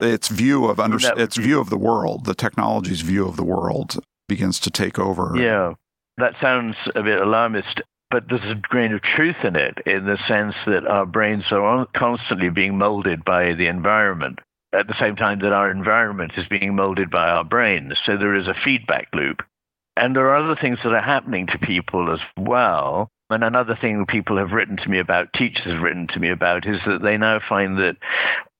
its 0.00 0.28
view 0.28 0.66
of 0.66 0.80
under, 0.80 0.98
its 1.16 1.36
view 1.36 1.60
of 1.60 1.70
the 1.70 1.78
world, 1.78 2.24
the 2.24 2.34
technology's 2.34 3.00
view 3.00 3.26
of 3.26 3.36
the 3.36 3.44
world 3.44 4.02
begins 4.28 4.58
to 4.60 4.70
take 4.70 4.98
over. 4.98 5.32
Yeah, 5.36 5.74
that 6.18 6.34
sounds 6.40 6.76
a 6.94 7.02
bit 7.02 7.20
alarmist, 7.20 7.82
but 8.10 8.24
there's 8.28 8.50
a 8.50 8.54
grain 8.54 8.92
of 8.92 9.02
truth 9.02 9.44
in 9.44 9.56
it, 9.56 9.78
in 9.86 10.06
the 10.06 10.18
sense 10.28 10.54
that 10.66 10.86
our 10.86 11.06
brains 11.06 11.44
are 11.50 11.86
constantly 11.94 12.50
being 12.50 12.78
molded 12.78 13.24
by 13.24 13.54
the 13.54 13.66
environment 13.66 14.38
at 14.72 14.86
the 14.86 14.98
same 14.98 15.16
time 15.16 15.40
that 15.40 15.52
our 15.52 15.70
environment 15.70 16.32
is 16.36 16.46
being 16.48 16.76
molded 16.76 17.10
by 17.10 17.28
our 17.28 17.44
brains. 17.44 17.94
So 18.04 18.16
there 18.16 18.36
is 18.36 18.46
a 18.46 18.54
feedback 18.64 19.08
loop. 19.12 19.42
And 19.96 20.14
there 20.14 20.30
are 20.30 20.36
other 20.36 20.58
things 20.60 20.78
that 20.84 20.92
are 20.92 21.02
happening 21.02 21.46
to 21.48 21.58
people 21.58 22.12
as 22.12 22.20
well. 22.38 23.10
And 23.30 23.44
another 23.44 23.78
thing 23.80 24.04
people 24.06 24.36
have 24.38 24.50
written 24.50 24.76
to 24.78 24.88
me 24.88 24.98
about, 24.98 25.32
teachers 25.32 25.72
have 25.72 25.82
written 25.82 26.08
to 26.08 26.18
me 26.18 26.30
about, 26.30 26.66
is 26.66 26.80
that 26.84 27.02
they 27.02 27.16
now 27.16 27.40
find 27.48 27.78
that 27.78 27.96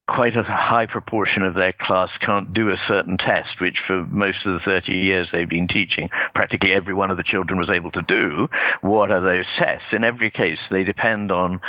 quite 0.09 0.37
a 0.37 0.43
high 0.43 0.87
proportion 0.87 1.43
of 1.43 1.55
their 1.55 1.73
class 1.73 2.11
can't 2.21 2.53
do 2.53 2.71
a 2.71 2.77
certain 2.89 3.17
test, 3.17 3.61
which 3.61 3.81
for 3.87 4.05
most 4.07 4.39
of 4.45 4.53
the 4.53 4.61
30 4.61 4.93
years 4.93 5.29
they've 5.31 5.49
been 5.49 5.69
teaching, 5.69 6.09
practically 6.35 6.73
every 6.73 6.95
one 6.95 7.11
of 7.11 7.17
the 7.17 7.23
children 7.23 7.59
was 7.59 7.71
able 7.71 7.91
to 7.93 8.03
do. 8.03 8.49
What 8.81 9.11
are 9.11 9.21
those 9.21 9.47
tests? 9.59 9.87
In 9.93 10.05
every 10.05 10.31
case, 10.31 10.59
they 10.71 10.85
depend 10.85 11.31
on 11.31 11.61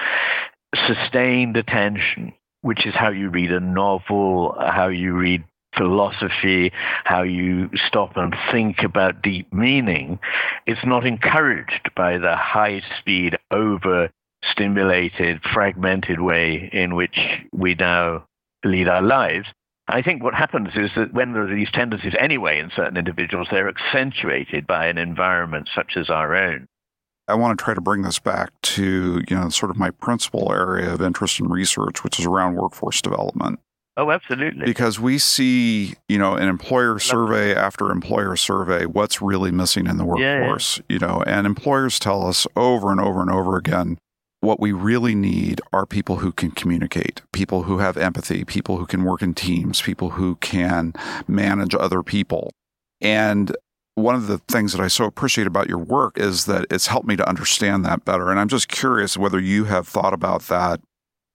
sustained 0.88 1.58
attention, 1.58 2.34
which 2.62 2.86
is 2.86 2.94
how 2.94 3.10
you 3.10 3.30
read 3.30 3.52
a 3.52 3.60
novel, 3.60 4.56
how 4.60 4.88
you 4.88 5.14
read 5.14 5.44
philosophy, 5.78 6.72
how 7.04 7.24
you 7.24 7.70
stop 7.88 8.18
and 8.18 8.36
think 8.52 8.84
about 8.84 9.22
deep 9.22 9.52
meaning, 9.54 10.20
it's 10.66 10.86
not 10.86 11.06
encouraged 11.06 11.90
by 11.96 12.18
the 12.18 12.36
high 12.36 12.82
speed, 13.00 13.38
over 13.52 14.10
stimulated, 14.44 15.42
fragmented 15.54 16.20
way 16.20 16.70
in 16.74 16.96
which 16.96 17.18
we 17.52 17.76
now 17.76 18.26
lead 18.64 18.88
our 18.88 19.02
lives. 19.02 19.48
I 19.88 20.02
think 20.02 20.24
what 20.24 20.34
happens 20.34 20.70
is 20.76 20.92
that 20.96 21.14
when 21.14 21.34
there 21.34 21.44
are 21.44 21.56
these 21.56 21.72
tendencies 21.72 22.14
anyway 22.18 22.60
in 22.60 22.72
certain 22.76 22.98
individuals, 22.98 23.48
they're 23.52 23.70
accentuated 23.70 24.66
by 24.66 24.88
an 24.88 24.98
environment 24.98 25.70
such 25.74 25.98
as 25.98 26.10
our 26.10 26.36
own. 26.36 26.68
I 27.28 27.36
want 27.36 27.58
to 27.58 27.64
try 27.64 27.74
to 27.74 27.82
bring 27.82 28.02
this 28.02 28.20
back 28.20 28.52
to, 28.62 29.22
you 29.28 29.36
know, 29.36 29.50
sort 29.50 29.70
of 29.70 29.78
my 29.78 29.92
principal 29.92 30.52
area 30.52 30.94
of 30.94 31.02
interest 31.02 31.40
and 31.40 31.52
research, 31.52 32.04
which 32.04 32.20
is 32.20 32.26
around 32.26 32.56
workforce 32.56 33.02
development. 33.02 33.60
Oh, 34.02 34.10
absolutely. 34.10 34.66
Because 34.66 35.00
we 35.00 35.20
see, 35.20 35.94
you 36.10 36.18
know, 36.18 36.34
an 36.34 36.48
employer 36.48 36.98
survey 36.98 37.54
after 37.54 37.92
employer 37.92 38.36
survey 38.36 38.88
what's 38.88 39.22
really 39.22 39.52
missing 39.52 39.86
in 39.86 39.98
the 39.98 40.06
workforce, 40.06 40.78
yeah, 40.78 40.84
yeah. 40.90 40.94
you 40.94 41.00
know, 41.00 41.24
and 41.28 41.46
employers 41.46 42.00
tell 42.00 42.26
us 42.26 42.48
over 42.56 42.92
and 42.92 43.00
over 43.00 43.22
and 43.22 43.30
over 43.30 43.58
again 43.58 44.00
what 44.40 44.60
we 44.60 44.72
really 44.72 45.14
need 45.14 45.62
are 45.72 45.86
people 45.86 46.18
who 46.18 46.32
can 46.32 46.50
communicate, 46.50 47.22
people 47.32 47.64
who 47.64 47.78
have 47.78 47.96
empathy, 47.96 48.44
people 48.44 48.78
who 48.78 48.88
can 48.88 49.04
work 49.04 49.22
in 49.22 49.36
teams, 49.36 49.84
people 49.84 50.12
who 50.12 50.36
can 50.38 50.94
manage 51.28 51.76
other 51.76 52.02
people. 52.02 52.50
And 53.02 53.56
one 53.94 54.16
of 54.16 54.26
the 54.26 54.40
things 54.40 54.74
that 54.74 54.82
I 54.82 54.88
so 54.88 55.06
appreciate 55.06 55.46
about 55.46 55.70
your 55.70 55.78
work 55.78 56.18
is 56.18 56.46
that 56.46 56.66
it's 56.72 56.88
helped 56.88 57.08
me 57.08 57.16
to 57.18 57.30
understand 57.30 57.86
that 57.86 58.04
better. 58.04 58.32
And 58.32 58.40
I'm 58.40 58.48
just 58.48 58.68
curious 58.68 59.16
whether 59.16 59.40
you 59.40 59.66
have 59.66 59.88
thought 59.88 60.14
about 60.14 60.42
that 60.48 60.82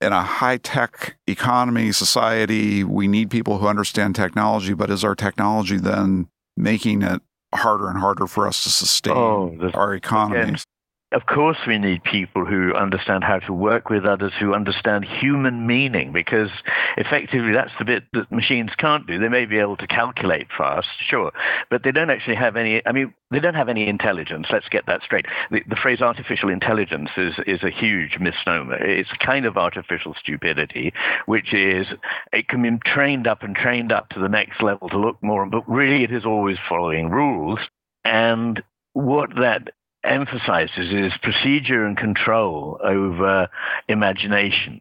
in 0.00 0.12
a 0.12 0.22
high 0.22 0.58
tech 0.58 1.16
economy, 1.26 1.92
society, 1.92 2.84
we 2.84 3.08
need 3.08 3.30
people 3.30 3.58
who 3.58 3.66
understand 3.66 4.14
technology, 4.14 4.74
but 4.74 4.90
is 4.90 5.04
our 5.04 5.14
technology 5.14 5.78
then 5.78 6.28
making 6.56 7.02
it 7.02 7.22
harder 7.54 7.88
and 7.88 7.98
harder 7.98 8.26
for 8.26 8.46
us 8.46 8.62
to 8.64 8.70
sustain 8.70 9.16
oh, 9.16 9.70
our 9.74 9.94
economies? 9.94 10.64
Of 11.12 11.26
course, 11.26 11.58
we 11.68 11.78
need 11.78 12.02
people 12.02 12.44
who 12.44 12.74
understand 12.74 13.22
how 13.22 13.38
to 13.38 13.52
work 13.52 13.90
with 13.90 14.04
others, 14.04 14.32
who 14.40 14.52
understand 14.52 15.04
human 15.04 15.64
meaning, 15.64 16.10
because 16.12 16.50
effectively 16.96 17.52
that's 17.52 17.70
the 17.78 17.84
bit 17.84 18.02
that 18.12 18.32
machines 18.32 18.72
can't 18.76 19.06
do. 19.06 19.16
They 19.16 19.28
may 19.28 19.46
be 19.46 19.58
able 19.58 19.76
to 19.76 19.86
calculate 19.86 20.48
fast, 20.58 20.88
sure, 21.08 21.30
but 21.70 21.84
they 21.84 21.92
don't 21.92 22.10
actually 22.10 22.34
have 22.34 22.56
any. 22.56 22.82
I 22.84 22.90
mean, 22.90 23.14
they 23.30 23.38
don't 23.38 23.54
have 23.54 23.68
any 23.68 23.86
intelligence. 23.86 24.48
Let's 24.50 24.68
get 24.68 24.86
that 24.86 25.02
straight. 25.04 25.26
The, 25.52 25.62
the 25.68 25.76
phrase 25.76 26.00
artificial 26.00 26.50
intelligence 26.50 27.10
is 27.16 27.34
is 27.46 27.62
a 27.62 27.70
huge 27.70 28.18
misnomer. 28.18 28.74
It's 28.74 29.10
a 29.12 29.24
kind 29.24 29.46
of 29.46 29.56
artificial 29.56 30.14
stupidity, 30.18 30.92
which 31.26 31.54
is 31.54 31.86
it 32.32 32.48
can 32.48 32.62
be 32.62 32.78
trained 32.84 33.28
up 33.28 33.44
and 33.44 33.54
trained 33.54 33.92
up 33.92 34.08
to 34.08 34.18
the 34.18 34.28
next 34.28 34.60
level 34.60 34.88
to 34.88 34.98
look 34.98 35.22
more, 35.22 35.46
but 35.46 35.68
really 35.68 36.02
it 36.02 36.10
is 36.10 36.26
always 36.26 36.58
following 36.68 37.10
rules. 37.10 37.60
And 38.04 38.60
what 38.92 39.30
that 39.36 39.70
emphasizes 40.06 40.92
is 40.92 41.12
procedure 41.22 41.84
and 41.84 41.96
control 41.96 42.78
over 42.82 43.48
imagination. 43.88 44.80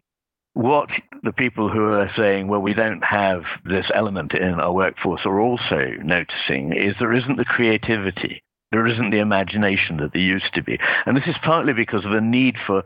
What 0.54 0.88
the 1.22 1.32
people 1.32 1.68
who 1.68 1.92
are 1.92 2.10
saying, 2.16 2.48
well, 2.48 2.60
we 2.60 2.72
don't 2.72 3.04
have 3.04 3.42
this 3.64 3.86
element 3.94 4.32
in 4.32 4.54
our 4.54 4.72
workforce 4.72 5.20
are 5.26 5.40
also 5.40 5.90
noticing 6.02 6.72
is 6.72 6.94
there 6.98 7.12
isn't 7.12 7.36
the 7.36 7.44
creativity. 7.44 8.42
There 8.72 8.86
isn't 8.86 9.10
the 9.10 9.20
imagination 9.20 9.98
that 9.98 10.12
there 10.12 10.22
used 10.22 10.54
to 10.54 10.62
be. 10.62 10.78
And 11.04 11.16
this 11.16 11.26
is 11.26 11.36
partly 11.42 11.72
because 11.72 12.04
of 12.04 12.12
a 12.12 12.20
need 12.20 12.56
for 12.66 12.82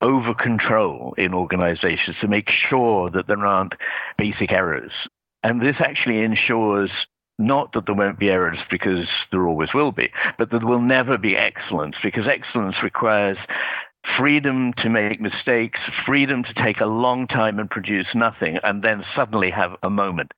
over 0.00 0.34
control 0.34 1.14
in 1.18 1.34
organizations 1.34 2.16
to 2.20 2.28
make 2.28 2.48
sure 2.48 3.10
that 3.10 3.26
there 3.26 3.44
aren't 3.44 3.74
basic 4.16 4.50
errors. 4.50 4.92
And 5.42 5.60
this 5.60 5.76
actually 5.78 6.22
ensures 6.22 6.90
not 7.40 7.72
that 7.72 7.86
there 7.86 7.94
won't 7.94 8.18
be 8.18 8.30
errors 8.30 8.58
because 8.70 9.08
there 9.32 9.46
always 9.46 9.74
will 9.74 9.92
be, 9.92 10.10
but 10.38 10.50
there 10.50 10.60
will 10.60 10.80
never 10.80 11.18
be 11.18 11.36
excellence 11.36 11.96
because 12.02 12.26
excellence 12.28 12.76
requires 12.82 13.38
freedom 14.16 14.72
to 14.78 14.88
make 14.88 15.20
mistakes, 15.20 15.80
freedom 16.06 16.44
to 16.44 16.54
take 16.54 16.80
a 16.80 16.86
long 16.86 17.26
time 17.26 17.58
and 17.58 17.70
produce 17.70 18.06
nothing, 18.14 18.58
and 18.62 18.82
then 18.82 19.04
suddenly 19.14 19.50
have 19.50 19.76
a 19.82 19.90
moment. 19.90 20.32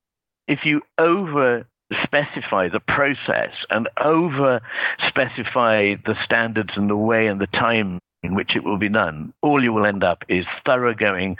If 0.47 0.65
you 0.65 0.81
over 0.97 1.65
specify 2.03 2.69
the 2.69 2.79
process 2.79 3.51
and 3.69 3.87
over 4.03 4.61
specify 5.07 5.95
the 6.05 6.15
standards 6.23 6.71
and 6.75 6.89
the 6.89 6.97
way 6.97 7.27
and 7.27 7.39
the 7.39 7.47
time 7.47 7.99
in 8.23 8.35
which 8.35 8.55
it 8.55 8.63
will 8.63 8.77
be 8.77 8.89
done, 8.89 9.33
all 9.41 9.61
you 9.61 9.73
will 9.73 9.85
end 9.85 10.03
up 10.03 10.23
is 10.29 10.45
thoroughgoing 10.65 11.37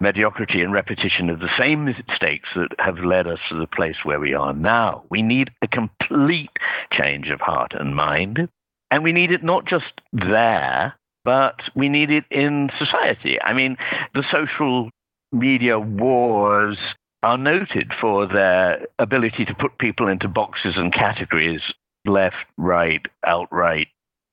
mediocrity 0.00 0.62
and 0.62 0.72
repetition 0.72 1.30
of 1.30 1.38
the 1.38 1.50
same 1.58 1.84
mistakes 1.84 2.48
that 2.56 2.70
have 2.78 2.98
led 2.98 3.26
us 3.26 3.38
to 3.48 3.54
the 3.54 3.66
place 3.66 3.98
where 4.04 4.18
we 4.18 4.34
are 4.34 4.54
now. 4.54 5.04
We 5.10 5.22
need 5.22 5.50
a 5.62 5.68
complete 5.68 6.50
change 6.90 7.28
of 7.28 7.40
heart 7.40 7.72
and 7.74 7.94
mind. 7.94 8.48
And 8.90 9.04
we 9.04 9.12
need 9.12 9.30
it 9.30 9.44
not 9.44 9.66
just 9.66 10.00
there, 10.12 10.94
but 11.24 11.60
we 11.74 11.88
need 11.88 12.10
it 12.10 12.24
in 12.30 12.70
society. 12.78 13.40
I 13.40 13.52
mean, 13.52 13.76
the 14.14 14.24
social 14.30 14.90
media 15.32 15.78
wars 15.78 16.78
are 17.22 17.38
noted 17.38 17.92
for 18.00 18.26
their 18.26 18.86
ability 18.98 19.44
to 19.46 19.54
put 19.54 19.78
people 19.78 20.08
into 20.08 20.28
boxes 20.28 20.74
and 20.76 20.92
categories 20.92 21.62
left, 22.06 22.36
right, 22.58 23.04
outright, 23.26 23.88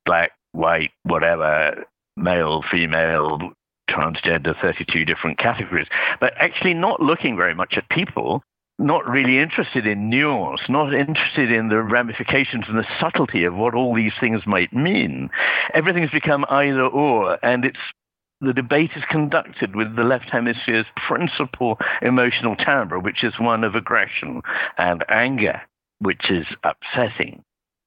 black, 0.06 0.32
white, 0.54 0.92
whatever, 1.04 1.86
male, 2.18 2.64
female, 2.70 3.40
transgender, 3.90 4.60
32 4.62 5.06
different 5.06 5.38
categories, 5.38 5.88
but 6.20 6.34
actually 6.38 6.74
not 6.74 7.02
looking 7.02 7.36
very 7.36 7.54
much 7.54 7.74
at 7.78 7.90
people, 7.90 8.42
not 8.80 9.08
really 9.08 9.38
interested 9.38 9.86
in 9.86 10.10
nuance, 10.10 10.62
not 10.70 10.94
interested 10.94 11.52
in 11.52 11.70
the 11.70 11.82
ramifications 11.82 12.66
and 12.68 12.78
the 12.78 12.88
subtlety 13.00 13.44
of 13.44 13.54
what 13.54 13.76
all 13.76 13.94
these 13.94 14.14
things 14.20 14.46
might 14.46 14.74
mean. 14.74 15.30
Everything's 15.74 16.12
become 16.12 16.46
either 16.50 16.86
or, 16.86 17.38
and 17.44 17.66
it's 17.66 17.80
the 18.42 18.54
debate 18.54 18.90
is 18.96 19.04
conducted 19.08 19.76
with 19.76 19.96
the 19.96 20.04
left 20.04 20.32
hemisphere's 20.32 20.88
principal 21.08 21.78
emotional 22.02 22.56
timbre, 22.56 23.00
which 23.00 23.24
is 23.24 23.34
one 23.40 23.64
of 23.64 23.76
aggression 23.76 24.42
and 24.80 25.06
anger, 25.10 25.62
which 26.00 26.32
is 26.32 26.48
upsetting. 26.64 27.44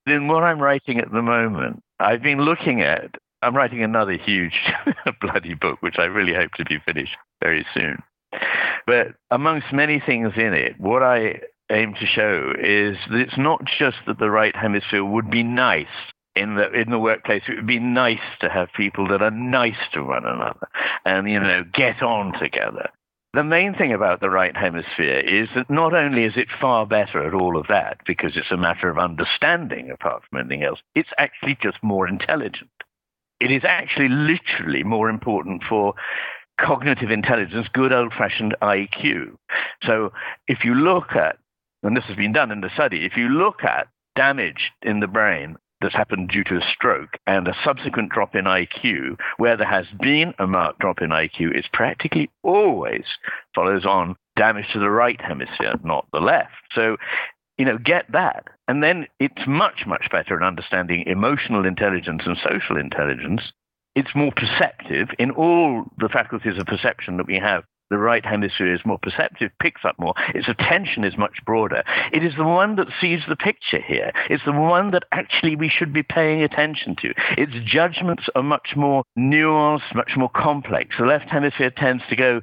In 0.06 0.28
what 0.28 0.44
I'm 0.44 0.60
writing 0.60 1.00
at 1.00 1.10
the 1.10 1.22
moment, 1.22 1.82
I've 2.04 2.22
been 2.22 2.42
looking 2.42 2.82
at 2.82 3.16
I'm 3.40 3.56
writing 3.56 3.82
another 3.82 4.12
huge 4.12 4.58
bloody 5.20 5.54
book, 5.54 5.80
which 5.80 5.96
I 5.98 6.04
really 6.04 6.34
hope 6.34 6.52
to 6.52 6.64
be 6.64 6.78
finished 6.84 7.16
very 7.42 7.66
soon. 7.74 8.02
But 8.86 9.08
amongst 9.30 9.72
many 9.72 10.00
things 10.00 10.32
in 10.36 10.54
it, 10.54 10.78
what 10.78 11.02
I 11.02 11.40
aim 11.70 11.94
to 11.94 12.06
show 12.06 12.52
is 12.58 12.96
that 13.10 13.20
it's 13.20 13.38
not 13.38 13.64
just 13.64 13.96
that 14.06 14.18
the 14.18 14.30
right 14.30 14.54
hemisphere 14.54 15.04
would 15.04 15.30
be 15.30 15.42
nice 15.42 15.86
in 16.36 16.56
the 16.56 16.70
in 16.72 16.90
the 16.90 16.98
workplace. 16.98 17.42
It 17.48 17.56
would 17.56 17.66
be 17.66 17.78
nice 17.78 18.18
to 18.40 18.48
have 18.48 18.68
people 18.74 19.08
that 19.08 19.22
are 19.22 19.30
nice 19.30 19.76
to 19.92 20.02
one 20.02 20.26
another 20.26 20.68
and 21.04 21.30
you 21.30 21.40
know 21.40 21.64
get 21.72 22.02
on 22.02 22.32
together. 22.38 22.90
The 23.34 23.42
main 23.42 23.74
thing 23.74 23.92
about 23.92 24.20
the 24.20 24.30
right 24.30 24.56
hemisphere 24.56 25.18
is 25.18 25.48
that 25.56 25.68
not 25.68 25.92
only 25.92 26.22
is 26.22 26.34
it 26.36 26.46
far 26.60 26.86
better 26.86 27.26
at 27.26 27.34
all 27.34 27.56
of 27.56 27.66
that 27.66 27.98
because 28.06 28.36
it's 28.36 28.52
a 28.52 28.56
matter 28.56 28.88
of 28.88 28.96
understanding 28.96 29.90
apart 29.90 30.22
from 30.22 30.38
anything 30.38 30.62
else, 30.62 30.78
it's 30.94 31.08
actually 31.18 31.58
just 31.60 31.82
more 31.82 32.06
intelligent. 32.06 32.70
It 33.40 33.50
is 33.50 33.64
actually 33.64 34.08
literally 34.08 34.84
more 34.84 35.10
important 35.10 35.64
for 35.68 35.94
cognitive 36.60 37.10
intelligence, 37.10 37.66
good 37.72 37.92
old 37.92 38.12
fashioned 38.12 38.54
IQ. 38.62 39.36
So 39.82 40.12
if 40.46 40.64
you 40.64 40.76
look 40.76 41.16
at, 41.16 41.38
and 41.82 41.96
this 41.96 42.04
has 42.04 42.16
been 42.16 42.32
done 42.32 42.52
in 42.52 42.60
the 42.60 42.70
study, 42.72 43.04
if 43.04 43.16
you 43.16 43.28
look 43.28 43.64
at 43.64 43.88
damage 44.14 44.70
in 44.80 45.00
the 45.00 45.08
brain, 45.08 45.56
that's 45.84 45.94
happened 45.94 46.30
due 46.30 46.42
to 46.44 46.56
a 46.56 46.72
stroke 46.74 47.18
and 47.26 47.46
a 47.46 47.54
subsequent 47.62 48.10
drop 48.10 48.34
in 48.34 48.46
IQ, 48.46 49.18
where 49.36 49.56
there 49.56 49.68
has 49.68 49.86
been 50.00 50.34
a 50.38 50.46
marked 50.46 50.80
drop 50.80 51.00
in 51.00 51.10
IQ, 51.10 51.56
it 51.56 51.66
practically 51.72 52.30
always 52.42 53.04
follows 53.54 53.84
on 53.86 54.16
damage 54.36 54.66
to 54.72 54.80
the 54.80 54.90
right 54.90 55.20
hemisphere, 55.20 55.74
not 55.84 56.06
the 56.12 56.20
left. 56.20 56.52
So 56.74 56.96
you 57.58 57.64
know, 57.64 57.78
get 57.78 58.10
that. 58.12 58.48
And 58.66 58.82
then 58.82 59.06
it's 59.20 59.46
much, 59.46 59.86
much 59.86 60.08
better 60.10 60.36
in 60.36 60.42
understanding 60.42 61.04
emotional 61.06 61.64
intelligence 61.64 62.22
and 62.26 62.36
social 62.36 62.76
intelligence. 62.76 63.42
It's 63.94 64.14
more 64.14 64.32
perceptive 64.32 65.08
in 65.18 65.30
all 65.30 65.84
the 65.98 66.08
faculties 66.08 66.58
of 66.58 66.66
perception 66.66 67.16
that 67.18 67.26
we 67.26 67.38
have. 67.38 67.62
The 67.90 67.98
right 67.98 68.24
hemisphere 68.24 68.74
is 68.74 68.80
more 68.84 68.98
perceptive, 68.98 69.50
picks 69.60 69.84
up 69.84 69.98
more. 69.98 70.14
Its 70.34 70.48
attention 70.48 71.04
is 71.04 71.18
much 71.18 71.44
broader. 71.44 71.84
It 72.12 72.24
is 72.24 72.34
the 72.36 72.44
one 72.44 72.76
that 72.76 72.88
sees 73.00 73.20
the 73.28 73.36
picture 73.36 73.80
here. 73.80 74.10
It's 74.30 74.44
the 74.44 74.52
one 74.52 74.90
that 74.92 75.04
actually 75.12 75.54
we 75.54 75.68
should 75.68 75.92
be 75.92 76.02
paying 76.02 76.42
attention 76.42 76.96
to. 77.02 77.12
Its 77.36 77.52
judgments 77.64 78.24
are 78.34 78.42
much 78.42 78.74
more 78.74 79.04
nuanced, 79.18 79.94
much 79.94 80.12
more 80.16 80.30
complex. 80.30 80.96
The 80.98 81.04
left 81.04 81.28
hemisphere 81.28 81.70
tends 81.70 82.02
to 82.08 82.16
go, 82.16 82.40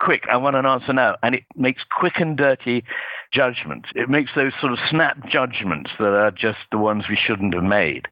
quick, 0.00 0.24
I 0.30 0.36
want 0.36 0.56
an 0.56 0.66
answer 0.66 0.92
now. 0.92 1.16
And 1.22 1.34
it 1.34 1.44
makes 1.54 1.82
quick 1.98 2.14
and 2.16 2.36
dirty 2.36 2.84
judgments. 3.32 3.88
It 3.94 4.10
makes 4.10 4.32
those 4.34 4.52
sort 4.60 4.72
of 4.72 4.78
snap 4.90 5.28
judgments 5.28 5.90
that 5.98 6.12
are 6.12 6.30
just 6.30 6.58
the 6.70 6.78
ones 6.78 7.04
we 7.08 7.16
shouldn't 7.16 7.54
have 7.54 7.62
made. 7.62 8.08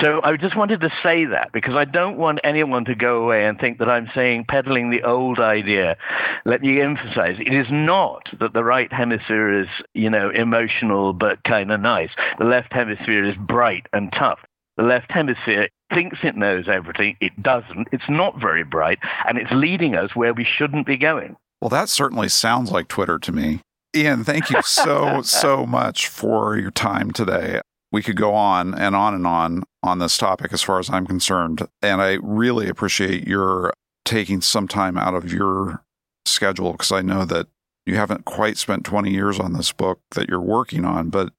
So 0.00 0.20
I 0.24 0.36
just 0.36 0.56
wanted 0.56 0.80
to 0.80 0.90
say 1.02 1.26
that 1.26 1.52
because 1.52 1.74
I 1.74 1.84
don't 1.84 2.18
want 2.18 2.40
anyone 2.42 2.84
to 2.86 2.94
go 2.94 3.22
away 3.22 3.46
and 3.46 3.58
think 3.58 3.78
that 3.78 3.88
I'm 3.88 4.10
saying 4.14 4.46
peddling 4.48 4.90
the 4.90 5.04
old 5.04 5.38
idea. 5.38 5.96
Let 6.44 6.60
me 6.60 6.80
emphasize, 6.80 7.36
it 7.38 7.54
is 7.54 7.68
not 7.70 8.28
that 8.40 8.52
the 8.52 8.64
right 8.64 8.92
hemisphere 8.92 9.60
is, 9.60 9.68
you 9.94 10.10
know, 10.10 10.30
emotional 10.30 11.12
but 11.12 11.42
kind 11.44 11.70
of 11.70 11.80
nice. 11.80 12.10
The 12.38 12.44
left 12.44 12.72
hemisphere 12.72 13.24
is 13.24 13.36
bright 13.36 13.86
and 13.92 14.12
tough. 14.12 14.40
The 14.76 14.82
left 14.82 15.10
hemisphere 15.10 15.68
thinks 15.94 16.18
it 16.22 16.36
knows 16.36 16.68
everything. 16.68 17.16
It 17.20 17.40
doesn't. 17.40 17.88
It's 17.92 18.08
not 18.08 18.40
very 18.40 18.64
bright, 18.64 18.98
and 19.26 19.38
it's 19.38 19.52
leading 19.52 19.94
us 19.94 20.14
where 20.14 20.34
we 20.34 20.44
shouldn't 20.44 20.86
be 20.86 20.96
going. 20.96 21.36
Well, 21.62 21.70
that 21.70 21.88
certainly 21.88 22.28
sounds 22.28 22.70
like 22.70 22.88
Twitter 22.88 23.18
to 23.20 23.32
me. 23.32 23.60
Iain, 23.96 24.24
thank 24.24 24.50
you 24.50 24.60
so, 24.62 25.22
so 25.24 25.64
much 25.64 26.08
for 26.08 26.58
your 26.58 26.70
time 26.70 27.12
today. 27.12 27.60
We 27.92 28.02
could 28.02 28.16
go 28.16 28.34
on 28.34 28.74
and 28.74 28.96
on 28.96 29.14
and 29.14 29.26
on 29.26 29.62
on 29.82 29.98
this 29.98 30.18
topic 30.18 30.52
as 30.52 30.62
far 30.62 30.78
as 30.78 30.90
I'm 30.90 31.06
concerned. 31.06 31.66
And 31.82 32.02
I 32.02 32.18
really 32.22 32.68
appreciate 32.68 33.26
your 33.26 33.72
taking 34.04 34.40
some 34.40 34.68
time 34.68 34.96
out 34.96 35.14
of 35.14 35.32
your 35.32 35.84
schedule 36.24 36.72
because 36.72 36.92
I 36.92 37.02
know 37.02 37.24
that 37.24 37.46
you 37.86 37.96
haven't 37.96 38.24
quite 38.24 38.58
spent 38.58 38.84
20 38.84 39.10
years 39.10 39.38
on 39.38 39.52
this 39.52 39.72
book 39.72 40.00
that 40.14 40.28
you're 40.28 40.40
working 40.40 40.84
on, 40.84 41.08
but 41.08 41.32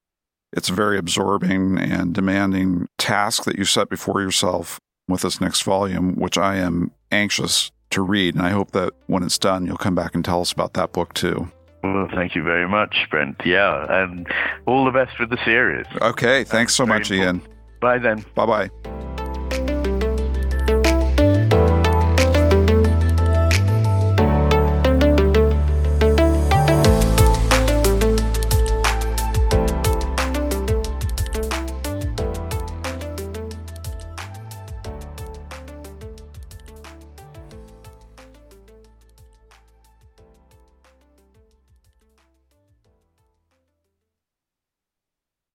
it's 0.54 0.70
a 0.70 0.74
very 0.74 0.98
absorbing 0.98 1.78
and 1.78 2.14
demanding 2.14 2.88
task 2.98 3.43
that 3.43 3.58
you 3.58 3.66
set 3.66 3.89
before 3.89 4.22
yourself 4.22 4.80
with 5.08 5.22
this 5.22 5.41
next 5.41 5.62
volume, 5.64 6.16
which 6.16 6.38
I 6.38 6.56
am 6.56 6.91
anxious 7.12 7.72
to 7.91 8.02
read. 8.02 8.36
And 8.36 8.43
I 8.43 8.50
hope 8.50 8.72
that 8.72 8.93
when 9.08 9.24
it's 9.24 9.38
done, 9.38 9.66
you'll 9.66 9.78
come 9.78 9.95
back 9.95 10.16
and 10.16 10.24
tell 10.24 10.41
us 10.41 10.52
about 10.52 10.74
that 10.74 10.93
book 10.93 11.14
too. 11.14 11.52
Well, 11.94 12.08
thank 12.14 12.36
you 12.36 12.44
very 12.44 12.68
much, 12.68 13.08
Brent. 13.10 13.42
Yeah, 13.46 13.86
and 13.90 14.28
all 14.66 14.86
the 14.86 14.92
best 14.92 15.20
with 15.20 15.30
the 15.30 15.44
series. 15.44 15.86
Okay, 16.02 16.44
thanks 16.44 16.76
so 16.76 16.86
much, 16.86 17.12
Iain. 17.12 17.42
Bye 17.80 18.00
then. 18.00 18.26
Bye 18.36 18.46
bye. 18.46 19.07